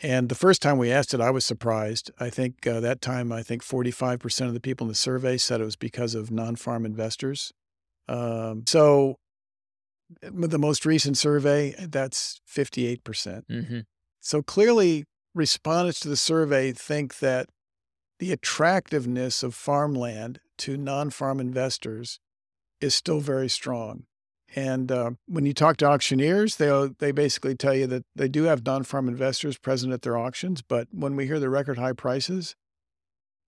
And 0.00 0.28
the 0.28 0.36
first 0.36 0.62
time 0.62 0.78
we 0.78 0.92
asked 0.92 1.12
it, 1.12 1.20
I 1.20 1.30
was 1.30 1.44
surprised. 1.44 2.12
I 2.20 2.30
think 2.30 2.64
uh, 2.64 2.78
that 2.78 3.00
time, 3.00 3.32
I 3.32 3.42
think 3.42 3.64
45% 3.64 4.46
of 4.46 4.54
the 4.54 4.60
people 4.60 4.84
in 4.84 4.88
the 4.88 4.94
survey 4.94 5.36
said 5.36 5.60
it 5.60 5.64
was 5.64 5.74
because 5.74 6.14
of 6.14 6.30
non 6.30 6.54
farm 6.54 6.86
investors. 6.86 7.52
Um, 8.06 8.62
so, 8.66 9.16
the 10.22 10.58
most 10.58 10.86
recent 10.86 11.16
survey, 11.18 11.74
that's 11.78 12.40
58%. 12.48 13.00
Mm-hmm. 13.50 13.78
So 14.20 14.42
clearly, 14.42 15.04
respondents 15.34 16.00
to 16.00 16.08
the 16.08 16.16
survey 16.16 16.72
think 16.72 17.18
that 17.18 17.48
the 18.18 18.32
attractiveness 18.32 19.42
of 19.42 19.54
farmland 19.54 20.40
to 20.58 20.76
non 20.76 21.10
farm 21.10 21.40
investors 21.40 22.18
is 22.80 22.94
still 22.94 23.20
very 23.20 23.48
strong. 23.48 24.04
And 24.56 24.90
uh, 24.90 25.10
when 25.26 25.44
you 25.44 25.52
talk 25.52 25.76
to 25.78 25.86
auctioneers, 25.86 26.56
they 26.56 26.88
they 26.98 27.12
basically 27.12 27.54
tell 27.54 27.74
you 27.74 27.86
that 27.88 28.04
they 28.16 28.28
do 28.28 28.44
have 28.44 28.64
non 28.64 28.82
farm 28.82 29.08
investors 29.08 29.58
present 29.58 29.92
at 29.92 30.02
their 30.02 30.16
auctions. 30.16 30.62
But 30.62 30.88
when 30.90 31.16
we 31.16 31.26
hear 31.26 31.38
the 31.38 31.50
record 31.50 31.78
high 31.78 31.92
prices, 31.92 32.56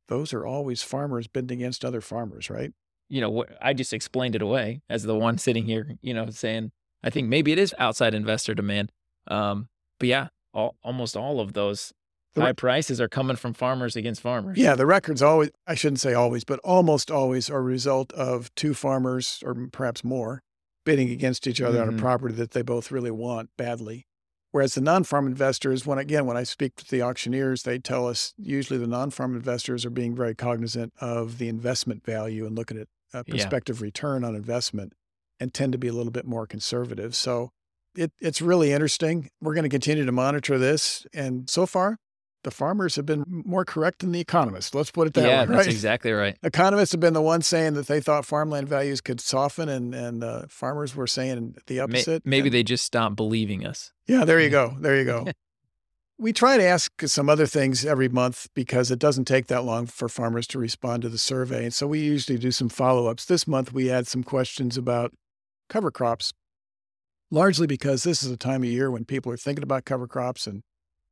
those 0.09 0.33
are 0.35 0.45
always 0.45 0.83
farmers 0.83 1.27
bidding 1.27 1.59
against 1.59 1.85
other 1.85 2.01
farmers, 2.01 2.51
right? 2.51 2.73
You 3.11 3.21
know, 3.21 3.45
I 3.61 3.75
just 3.75 3.93
explained 3.93 4.37
it 4.37 4.43
away 4.43 4.81
as 4.89 5.03
the 5.03 5.15
one 5.15 5.37
sitting 5.47 5.65
here, 5.65 5.99
you 6.01 6.15
know, 6.15 6.31
saying 6.31 6.73
I 7.03 7.11
think 7.11 7.29
maybe 7.29 7.53
it 7.53 7.59
is 7.59 7.75
outside 7.79 8.15
investor 8.15 8.55
demand. 8.55 8.93
Um, 9.29 9.69
but 9.99 10.09
yeah, 10.09 10.29
all, 10.55 10.77
almost 10.83 11.17
all 11.17 11.41
of 11.41 11.53
those 11.53 11.93
high 12.37 12.53
prices 12.53 13.01
are 13.01 13.09
coming 13.09 13.37
from 13.37 13.53
farmers 13.53 13.97
against 13.97 14.21
farmers. 14.21 14.57
Yeah, 14.57 14.75
the 14.77 14.87
records 14.87 15.21
always, 15.21 15.51
I 15.67 15.75
shouldn't 15.75 16.01
say 16.01 16.15
always, 16.15 16.45
but 16.45 16.61
almost 16.61 17.11
always 17.11 17.51
are 17.51 17.59
a 17.59 17.63
result 17.63 18.13
of 18.13 18.55
two 18.55 18.73
farmers 18.73 19.43
or 19.45 19.55
perhaps 19.73 20.05
more 20.05 20.43
bidding 20.85 21.11
against 21.11 21.47
each 21.47 21.61
other 21.61 21.79
mm-hmm. 21.79 21.83
on 21.83 21.89
a 21.89 21.93
mm-hmm. 21.93 22.01
property 22.01 22.35
that 22.35 22.53
they 22.53 22.63
both 22.63 22.91
really 22.91 23.11
want 23.11 23.51
badly. 23.59 24.07
Whereas 24.53 24.75
the 24.75 24.81
non-farm 24.81 25.27
investors, 25.27 25.87
when 25.87 25.99
again, 25.99 26.27
when 26.27 26.37
I 26.37 26.43
speak 26.43 26.75
to 26.77 26.91
the 26.91 27.03
auctioneers, 27.03 27.63
they 27.63 27.79
tell 27.79 28.09
us 28.09 28.35
usually 28.37 28.79
the 28.79 28.87
non-farm 28.87 29.37
investors 29.37 29.85
are 29.85 29.91
being 29.91 30.17
very 30.17 30.35
cognizant 30.35 30.93
of 31.01 31.39
the 31.39 31.49
investment 31.49 32.05
value 32.05 32.47
and 32.47 32.57
looking 32.57 32.79
at 32.79 32.89
a 33.13 33.25
prospective 33.25 33.81
yeah. 33.81 33.85
return 33.85 34.25
on 34.25 34.35
investment 34.35 34.93
and 35.39 35.55
tend 35.55 35.73
to 35.73 35.79
be 35.79 35.89
a 35.89 35.93
little 35.93 36.13
bit 36.13 36.27
more 36.27 36.47
conservative. 36.47 37.15
So 37.15 37.51
it, 37.97 38.13
it's 38.21 38.41
really 38.41 38.73
interesting. 38.73 39.31
We're 39.41 39.55
going 39.55 39.65
to 39.65 39.71
continue 39.71 40.05
to 40.05 40.13
monitor 40.13 40.59
this. 40.59 41.07
And 41.13 41.49
so 41.49 41.67
far, 41.67 41.99
the 42.43 42.51
farmers 42.51 42.97
have 42.97 43.07
been 43.07 43.25
more 43.27 43.65
correct 43.65 44.01
than 44.01 44.13
the 44.13 44.21
economists. 44.21 44.75
Let's 44.75 44.91
put 44.91 45.07
it 45.07 45.15
that 45.15 45.23
yeah, 45.23 45.45
way. 45.45 45.51
Yeah, 45.51 45.57
that's 45.57 45.69
exactly 45.69 46.13
right. 46.13 46.37
Economists 46.43 46.93
have 46.93 47.01
been 47.01 47.13
the 47.13 47.23
ones 47.23 47.47
saying 47.47 47.75
that 47.75 47.87
they 47.87 48.01
thought 48.01 48.25
farmland 48.25 48.69
values 48.69 49.01
could 49.01 49.21
soften, 49.21 49.69
and 49.69 49.95
and 49.95 50.25
uh, 50.25 50.43
farmers 50.49 50.95
were 50.97 51.07
saying 51.07 51.57
the 51.67 51.81
opposite. 51.81 52.25
Maybe 52.25 52.49
and, 52.49 52.55
they 52.55 52.63
just 52.63 52.85
stopped 52.85 53.17
believing 53.17 53.67
us. 53.67 53.93
Yeah, 54.07 54.25
there 54.25 54.41
you 54.41 54.51
go. 54.61 54.75
There 54.79 54.97
you 54.97 55.05
go. 55.05 55.27
We 56.21 56.35
try 56.35 56.59
to 56.59 56.63
ask 56.63 56.93
some 57.07 57.31
other 57.31 57.47
things 57.47 57.87
every 57.87 58.09
month 58.09 58.49
because 58.55 58.91
it 58.91 58.99
doesn't 58.99 59.25
take 59.25 59.47
that 59.47 59.65
long 59.65 59.87
for 59.87 60.07
farmers 60.07 60.47
to 60.49 60.59
respond 60.59 61.01
to 61.01 61.09
the 61.09 61.17
survey, 61.17 61.65
and 61.65 61.73
so 61.73 61.87
we 61.87 61.99
usually 61.99 62.39
do 62.39 62.51
some 62.51 62.69
follow 62.69 63.07
ups. 63.07 63.25
This 63.25 63.49
month 63.49 63.73
we 63.73 63.87
had 63.87 64.07
some 64.07 64.23
questions 64.23 64.77
about 64.77 65.15
cover 65.71 65.91
crops, 65.91 66.35
largely 67.31 67.67
because 67.67 68.03
this 68.03 68.23
is 68.23 68.31
a 68.31 68.37
time 68.37 68.63
of 68.63 68.69
year 68.69 68.91
when 68.91 69.07
people 69.07 69.33
are 69.33 69.39
thinking 69.39 69.63
about 69.63 69.87
cover 69.87 70.07
crops 70.07 70.47
and 70.47 70.61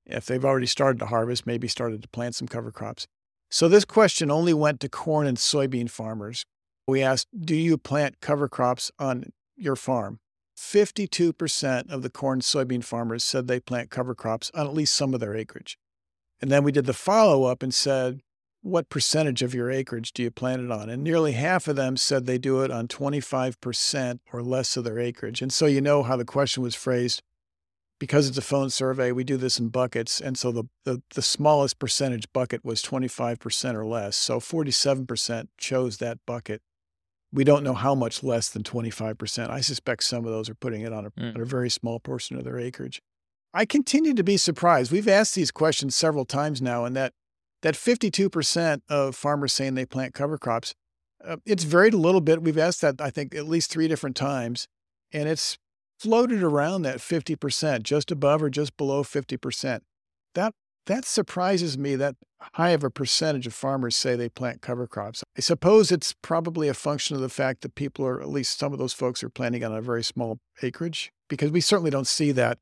if 0.04 0.26
they've 0.26 0.44
already 0.44 0.66
started 0.66 0.98
to 0.98 1.06
harvest, 1.06 1.46
maybe 1.46 1.68
started 1.68 2.02
to 2.02 2.08
plant 2.08 2.34
some 2.34 2.48
cover 2.48 2.70
crops. 2.70 3.06
So 3.50 3.66
this 3.66 3.86
question 3.86 4.30
only 4.30 4.52
went 4.52 4.80
to 4.80 4.90
corn 4.90 5.26
and 5.26 5.38
soybean 5.38 5.88
farmers. 5.88 6.44
We 6.86 7.02
asked, 7.02 7.28
do 7.38 7.56
you 7.56 7.78
plant 7.78 8.20
cover 8.20 8.46
crops 8.46 8.90
on 8.98 9.32
your 9.56 9.76
farm? 9.76 10.20
52% 10.58 11.90
of 11.90 12.02
the 12.02 12.10
corn 12.10 12.40
soybean 12.40 12.82
farmers 12.82 13.22
said 13.22 13.46
they 13.46 13.60
plant 13.60 13.90
cover 13.90 14.14
crops 14.14 14.50
on 14.54 14.66
at 14.66 14.74
least 14.74 14.94
some 14.94 15.14
of 15.14 15.20
their 15.20 15.36
acreage. 15.36 15.78
And 16.40 16.50
then 16.50 16.64
we 16.64 16.72
did 16.72 16.86
the 16.86 16.92
follow 16.92 17.44
up 17.44 17.62
and 17.62 17.72
said, 17.72 18.20
what 18.60 18.88
percentage 18.88 19.42
of 19.42 19.54
your 19.54 19.70
acreage 19.70 20.12
do 20.12 20.22
you 20.22 20.30
plant 20.30 20.62
it 20.62 20.70
on? 20.70 20.90
And 20.90 21.02
nearly 21.02 21.32
half 21.32 21.68
of 21.68 21.76
them 21.76 21.96
said 21.96 22.26
they 22.26 22.38
do 22.38 22.62
it 22.62 22.70
on 22.72 22.88
25% 22.88 24.18
or 24.32 24.42
less 24.42 24.76
of 24.76 24.84
their 24.84 24.98
acreage. 24.98 25.40
And 25.40 25.52
so 25.52 25.66
you 25.66 25.80
know 25.80 26.02
how 26.02 26.16
the 26.16 26.24
question 26.24 26.62
was 26.62 26.74
phrased 26.74 27.22
because 28.00 28.28
it's 28.28 28.38
a 28.38 28.42
phone 28.42 28.70
survey, 28.70 29.12
we 29.12 29.24
do 29.24 29.36
this 29.36 29.58
in 29.58 29.68
buckets. 29.68 30.20
And 30.20 30.38
so 30.38 30.52
the, 30.52 30.64
the, 30.84 31.02
the, 31.14 31.22
smallest 31.22 31.78
percentage 31.78 32.32
bucket 32.32 32.64
was 32.64 32.82
25% 32.82 33.74
or 33.74 33.84
less. 33.84 34.16
So 34.16 34.38
47% 34.38 35.48
chose 35.58 35.98
that 35.98 36.18
bucket. 36.24 36.62
We 37.32 37.44
don't 37.44 37.62
know 37.62 37.74
how 37.74 37.94
much 37.94 38.22
less 38.22 38.48
than 38.48 38.62
25%. 38.62 39.50
I 39.50 39.60
suspect 39.60 40.02
some 40.02 40.24
of 40.24 40.32
those 40.32 40.48
are 40.48 40.54
putting 40.54 40.80
it 40.82 40.92
on 40.92 41.06
a, 41.06 41.10
mm. 41.10 41.34
on 41.34 41.40
a 41.40 41.44
very 41.44 41.68
small 41.68 42.00
portion 42.00 42.36
of 42.36 42.44
their 42.44 42.58
acreage. 42.58 43.02
I 43.52 43.64
continue 43.64 44.14
to 44.14 44.24
be 44.24 44.36
surprised. 44.36 44.92
We've 44.92 45.08
asked 45.08 45.34
these 45.34 45.50
questions 45.50 45.94
several 45.94 46.24
times 46.24 46.62
now, 46.62 46.84
and 46.84 46.96
that, 46.96 47.12
that 47.62 47.74
52% 47.74 48.80
of 48.88 49.14
farmers 49.14 49.52
saying 49.52 49.74
they 49.74 49.86
plant 49.86 50.14
cover 50.14 50.38
crops, 50.38 50.74
uh, 51.24 51.36
it's 51.44 51.64
varied 51.64 51.94
a 51.94 51.98
little 51.98 52.20
bit. 52.20 52.42
We've 52.42 52.58
asked 52.58 52.80
that, 52.82 53.00
I 53.00 53.10
think, 53.10 53.34
at 53.34 53.46
least 53.46 53.70
three 53.70 53.88
different 53.88 54.16
times. 54.16 54.68
And 55.12 55.28
it's 55.28 55.58
floated 55.98 56.42
around 56.42 56.82
that 56.82 56.98
50%, 56.98 57.82
just 57.82 58.10
above 58.10 58.42
or 58.42 58.50
just 58.50 58.76
below 58.76 59.02
50%. 59.02 59.80
That 60.34 60.54
that 60.88 61.04
surprises 61.04 61.78
me 61.78 61.96
that 61.96 62.16
high 62.54 62.70
of 62.70 62.84
a 62.84 62.90
percentage 62.90 63.46
of 63.46 63.54
farmers 63.54 63.96
say 63.96 64.16
they 64.16 64.28
plant 64.28 64.60
cover 64.60 64.86
crops. 64.86 65.22
I 65.36 65.40
suppose 65.40 65.92
it's 65.92 66.14
probably 66.22 66.68
a 66.68 66.74
function 66.74 67.14
of 67.16 67.22
the 67.22 67.28
fact 67.28 67.62
that 67.62 67.74
people 67.74 68.04
are, 68.06 68.20
at 68.20 68.28
least 68.28 68.58
some 68.58 68.72
of 68.72 68.78
those 68.78 68.92
folks, 68.92 69.22
are 69.22 69.28
planting 69.28 69.64
on 69.64 69.74
a 69.74 69.80
very 69.80 70.02
small 70.02 70.38
acreage, 70.62 71.12
because 71.28 71.50
we 71.50 71.60
certainly 71.60 71.90
don't 71.90 72.06
see 72.06 72.32
that 72.32 72.58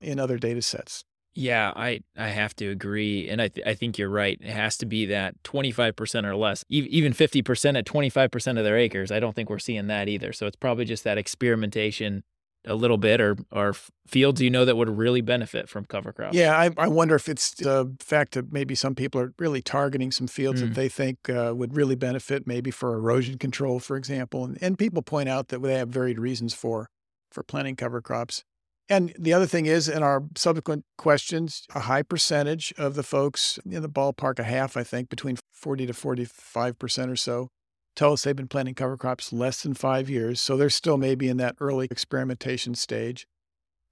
in 0.00 0.18
other 0.18 0.38
data 0.38 0.62
sets. 0.62 1.04
Yeah, 1.34 1.72
I, 1.76 2.00
I 2.16 2.28
have 2.28 2.56
to 2.56 2.66
agree. 2.66 3.28
And 3.28 3.40
I, 3.40 3.48
th- 3.48 3.66
I 3.66 3.74
think 3.74 3.98
you're 3.98 4.08
right. 4.08 4.36
It 4.40 4.50
has 4.50 4.76
to 4.78 4.86
be 4.86 5.06
that 5.06 5.40
25% 5.44 6.24
or 6.24 6.34
less, 6.34 6.64
e- 6.68 6.88
even 6.90 7.12
50% 7.12 7.78
at 7.78 7.86
25% 7.86 8.58
of 8.58 8.64
their 8.64 8.76
acres. 8.76 9.12
I 9.12 9.20
don't 9.20 9.34
think 9.34 9.48
we're 9.48 9.60
seeing 9.60 9.86
that 9.86 10.08
either. 10.08 10.32
So 10.32 10.46
it's 10.46 10.56
probably 10.56 10.84
just 10.84 11.04
that 11.04 11.18
experimentation 11.18 12.24
a 12.66 12.74
little 12.74 12.98
bit 12.98 13.20
or 13.20 13.36
or 13.50 13.74
fields 14.06 14.40
you 14.40 14.50
know 14.50 14.64
that 14.64 14.76
would 14.76 14.88
really 14.88 15.20
benefit 15.20 15.68
from 15.68 15.84
cover 15.84 16.12
crops? 16.12 16.36
Yeah, 16.36 16.56
I, 16.56 16.70
I 16.76 16.88
wonder 16.88 17.14
if 17.14 17.28
it's 17.28 17.52
the 17.54 17.94
fact 18.00 18.32
that 18.34 18.52
maybe 18.52 18.74
some 18.74 18.94
people 18.94 19.20
are 19.20 19.32
really 19.38 19.62
targeting 19.62 20.10
some 20.10 20.26
fields 20.26 20.60
mm. 20.60 20.68
that 20.68 20.74
they 20.74 20.88
think 20.88 21.30
uh, 21.30 21.52
would 21.54 21.76
really 21.76 21.96
benefit, 21.96 22.46
maybe 22.46 22.70
for 22.70 22.94
erosion 22.94 23.38
control, 23.38 23.80
for 23.80 23.96
example. 23.96 24.44
And, 24.44 24.58
and 24.60 24.78
people 24.78 25.02
point 25.02 25.28
out 25.28 25.48
that 25.48 25.62
they 25.62 25.74
have 25.74 25.88
varied 25.88 26.18
reasons 26.18 26.54
for 26.54 26.88
for 27.30 27.42
planting 27.42 27.76
cover 27.76 28.00
crops. 28.00 28.44
And 28.88 29.14
the 29.16 29.32
other 29.32 29.46
thing 29.46 29.66
is, 29.66 29.88
in 29.88 30.02
our 30.02 30.24
subsequent 30.36 30.84
questions, 30.98 31.64
a 31.76 31.80
high 31.80 32.02
percentage 32.02 32.74
of 32.76 32.96
the 32.96 33.04
folks 33.04 33.60
in 33.64 33.82
the 33.82 33.88
ballpark, 33.88 34.40
a 34.40 34.42
half, 34.42 34.76
I 34.76 34.82
think, 34.82 35.08
between 35.08 35.36
40 35.52 35.86
to 35.86 35.92
45 35.92 36.78
percent 36.78 37.10
or 37.10 37.16
so, 37.16 37.48
tell 38.00 38.14
us 38.14 38.22
they've 38.22 38.34
been 38.34 38.48
planting 38.48 38.74
cover 38.74 38.96
crops 38.96 39.30
less 39.30 39.62
than 39.62 39.74
five 39.74 40.08
years, 40.08 40.40
so 40.40 40.56
they're 40.56 40.70
still 40.70 40.96
maybe 40.96 41.28
in 41.28 41.36
that 41.36 41.54
early 41.60 41.86
experimentation 41.90 42.74
stage. 42.74 43.26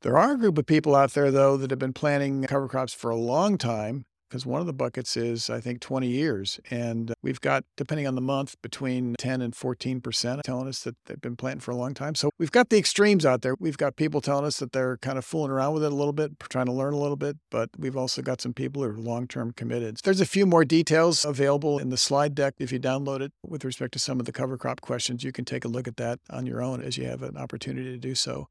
There 0.00 0.16
are 0.16 0.32
a 0.32 0.38
group 0.38 0.56
of 0.56 0.64
people 0.64 0.96
out 0.96 1.12
there, 1.12 1.30
though, 1.30 1.58
that 1.58 1.68
have 1.68 1.78
been 1.78 1.92
planting 1.92 2.42
cover 2.44 2.68
crops 2.68 2.94
for 2.94 3.10
a 3.10 3.16
long 3.16 3.58
time 3.58 4.06
because 4.28 4.44
one 4.44 4.60
of 4.60 4.66
the 4.66 4.72
buckets 4.72 5.16
is, 5.16 5.48
I 5.48 5.60
think, 5.60 5.80
20 5.80 6.06
years. 6.08 6.60
And 6.70 7.10
uh, 7.10 7.14
we've 7.22 7.40
got, 7.40 7.64
depending 7.76 8.06
on 8.06 8.14
the 8.14 8.20
month, 8.20 8.60
between 8.62 9.14
10 9.18 9.40
and 9.40 9.54
14% 9.54 10.42
telling 10.42 10.68
us 10.68 10.80
that 10.80 10.96
they've 11.06 11.20
been 11.20 11.36
planting 11.36 11.60
for 11.60 11.70
a 11.70 11.76
long 11.76 11.94
time. 11.94 12.14
So 12.14 12.30
we've 12.38 12.52
got 12.52 12.70
the 12.70 12.78
extremes 12.78 13.24
out 13.24 13.42
there. 13.42 13.56
We've 13.58 13.78
got 13.78 13.96
people 13.96 14.20
telling 14.20 14.44
us 14.44 14.58
that 14.58 14.72
they're 14.72 14.98
kind 14.98 15.18
of 15.18 15.24
fooling 15.24 15.50
around 15.50 15.74
with 15.74 15.84
it 15.84 15.92
a 15.92 15.94
little 15.94 16.12
bit, 16.12 16.38
trying 16.40 16.66
to 16.66 16.72
learn 16.72 16.92
a 16.92 16.98
little 16.98 17.16
bit, 17.16 17.36
but 17.50 17.70
we've 17.78 17.96
also 17.96 18.22
got 18.22 18.40
some 18.40 18.52
people 18.52 18.82
who 18.82 18.90
are 18.90 18.98
long 18.98 19.26
term 19.26 19.52
committed. 19.52 19.98
There's 20.02 20.20
a 20.20 20.26
few 20.26 20.46
more 20.46 20.64
details 20.64 21.24
available 21.24 21.78
in 21.78 21.90
the 21.90 21.96
slide 21.96 22.34
deck 22.34 22.54
if 22.58 22.72
you 22.72 22.78
download 22.78 23.20
it 23.20 23.32
with 23.42 23.64
respect 23.64 23.92
to 23.92 23.98
some 23.98 24.20
of 24.20 24.26
the 24.26 24.32
cover 24.32 24.56
crop 24.56 24.80
questions. 24.80 25.24
You 25.24 25.32
can 25.32 25.44
take 25.44 25.64
a 25.64 25.68
look 25.68 25.88
at 25.88 25.96
that 25.96 26.20
on 26.30 26.46
your 26.46 26.62
own 26.62 26.82
as 26.82 26.96
you 26.96 27.06
have 27.06 27.22
an 27.22 27.36
opportunity 27.36 27.90
to 27.90 27.98
do 27.98 28.14
so. 28.14 28.48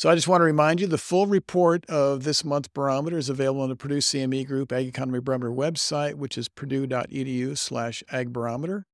So 0.00 0.08
I 0.08 0.14
just 0.14 0.28
want 0.28 0.40
to 0.40 0.46
remind 0.46 0.80
you 0.80 0.86
the 0.86 0.96
full 0.96 1.26
report 1.26 1.84
of 1.84 2.24
this 2.24 2.42
month's 2.42 2.68
barometer 2.68 3.18
is 3.18 3.28
available 3.28 3.60
on 3.60 3.68
the 3.68 3.76
Purdue 3.76 3.98
CME 3.98 4.46
Group 4.46 4.72
Ag 4.72 4.86
Economy 4.86 5.20
Barometer 5.20 5.50
website, 5.50 6.14
which 6.14 6.38
is 6.38 6.48
purdue.edu 6.48 7.58
slash 7.58 8.02
agbarometer. 8.10 8.84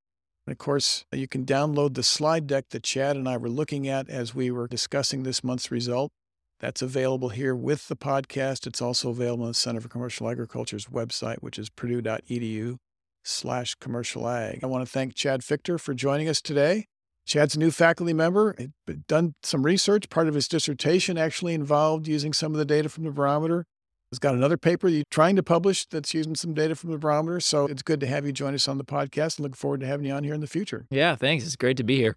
And 0.46 0.52
of 0.52 0.58
course, 0.58 1.04
you 1.12 1.28
can 1.28 1.46
download 1.46 1.94
the 1.94 2.02
slide 2.02 2.48
deck 2.48 2.70
that 2.70 2.82
Chad 2.82 3.14
and 3.14 3.28
I 3.28 3.36
were 3.36 3.48
looking 3.48 3.86
at 3.86 4.08
as 4.08 4.34
we 4.34 4.50
were 4.50 4.66
discussing 4.66 5.22
this 5.22 5.44
month's 5.44 5.70
result. 5.70 6.10
That's 6.58 6.82
available 6.82 7.28
here 7.28 7.54
with 7.54 7.86
the 7.86 7.94
podcast. 7.94 8.66
It's 8.66 8.82
also 8.82 9.10
available 9.10 9.44
on 9.44 9.50
the 9.50 9.54
Center 9.54 9.80
for 9.80 9.88
Commercial 9.88 10.28
Agriculture's 10.28 10.86
website, 10.86 11.36
which 11.36 11.56
is 11.56 11.70
purdue.edu 11.70 12.78
slash 13.22 13.76
commercial 13.76 14.26
ag. 14.28 14.58
I 14.64 14.66
want 14.66 14.84
to 14.84 14.90
thank 14.90 15.14
Chad 15.14 15.42
Fiechter 15.42 15.78
for 15.78 15.94
joining 15.94 16.28
us 16.28 16.42
today. 16.42 16.88
Chad's 17.26 17.56
a 17.56 17.58
new 17.58 17.72
faculty 17.72 18.12
member, 18.12 18.54
had 18.86 19.06
done 19.08 19.34
some 19.42 19.64
research. 19.64 20.08
Part 20.08 20.28
of 20.28 20.34
his 20.34 20.46
dissertation 20.46 21.18
actually 21.18 21.54
involved 21.54 22.06
using 22.06 22.32
some 22.32 22.52
of 22.52 22.58
the 22.58 22.64
data 22.64 22.88
from 22.88 23.04
the 23.04 23.10
barometer. 23.10 23.66
He's 24.12 24.20
got 24.20 24.36
another 24.36 24.56
paper 24.56 24.86
he's 24.86 25.02
trying 25.10 25.34
to 25.34 25.42
publish 25.42 25.86
that's 25.86 26.14
using 26.14 26.36
some 26.36 26.54
data 26.54 26.76
from 26.76 26.92
the 26.92 26.98
barometer. 26.98 27.40
So 27.40 27.66
it's 27.66 27.82
good 27.82 27.98
to 28.00 28.06
have 28.06 28.24
you 28.24 28.32
join 28.32 28.54
us 28.54 28.68
on 28.68 28.78
the 28.78 28.84
podcast 28.84 29.38
and 29.38 29.40
look 29.40 29.56
forward 29.56 29.80
to 29.80 29.86
having 29.86 30.06
you 30.06 30.12
on 30.12 30.22
here 30.22 30.34
in 30.34 30.40
the 30.40 30.46
future. 30.46 30.86
Yeah, 30.90 31.16
thanks. 31.16 31.44
It's 31.44 31.56
great 31.56 31.76
to 31.78 31.84
be 31.84 31.96
here. 31.96 32.16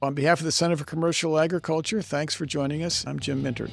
On 0.00 0.14
behalf 0.14 0.38
of 0.38 0.44
the 0.44 0.52
Center 0.52 0.76
for 0.76 0.84
Commercial 0.84 1.36
Agriculture, 1.38 2.00
thanks 2.00 2.34
for 2.34 2.46
joining 2.46 2.84
us. 2.84 3.04
I'm 3.06 3.18
Jim 3.18 3.42
Mintert. 3.42 3.72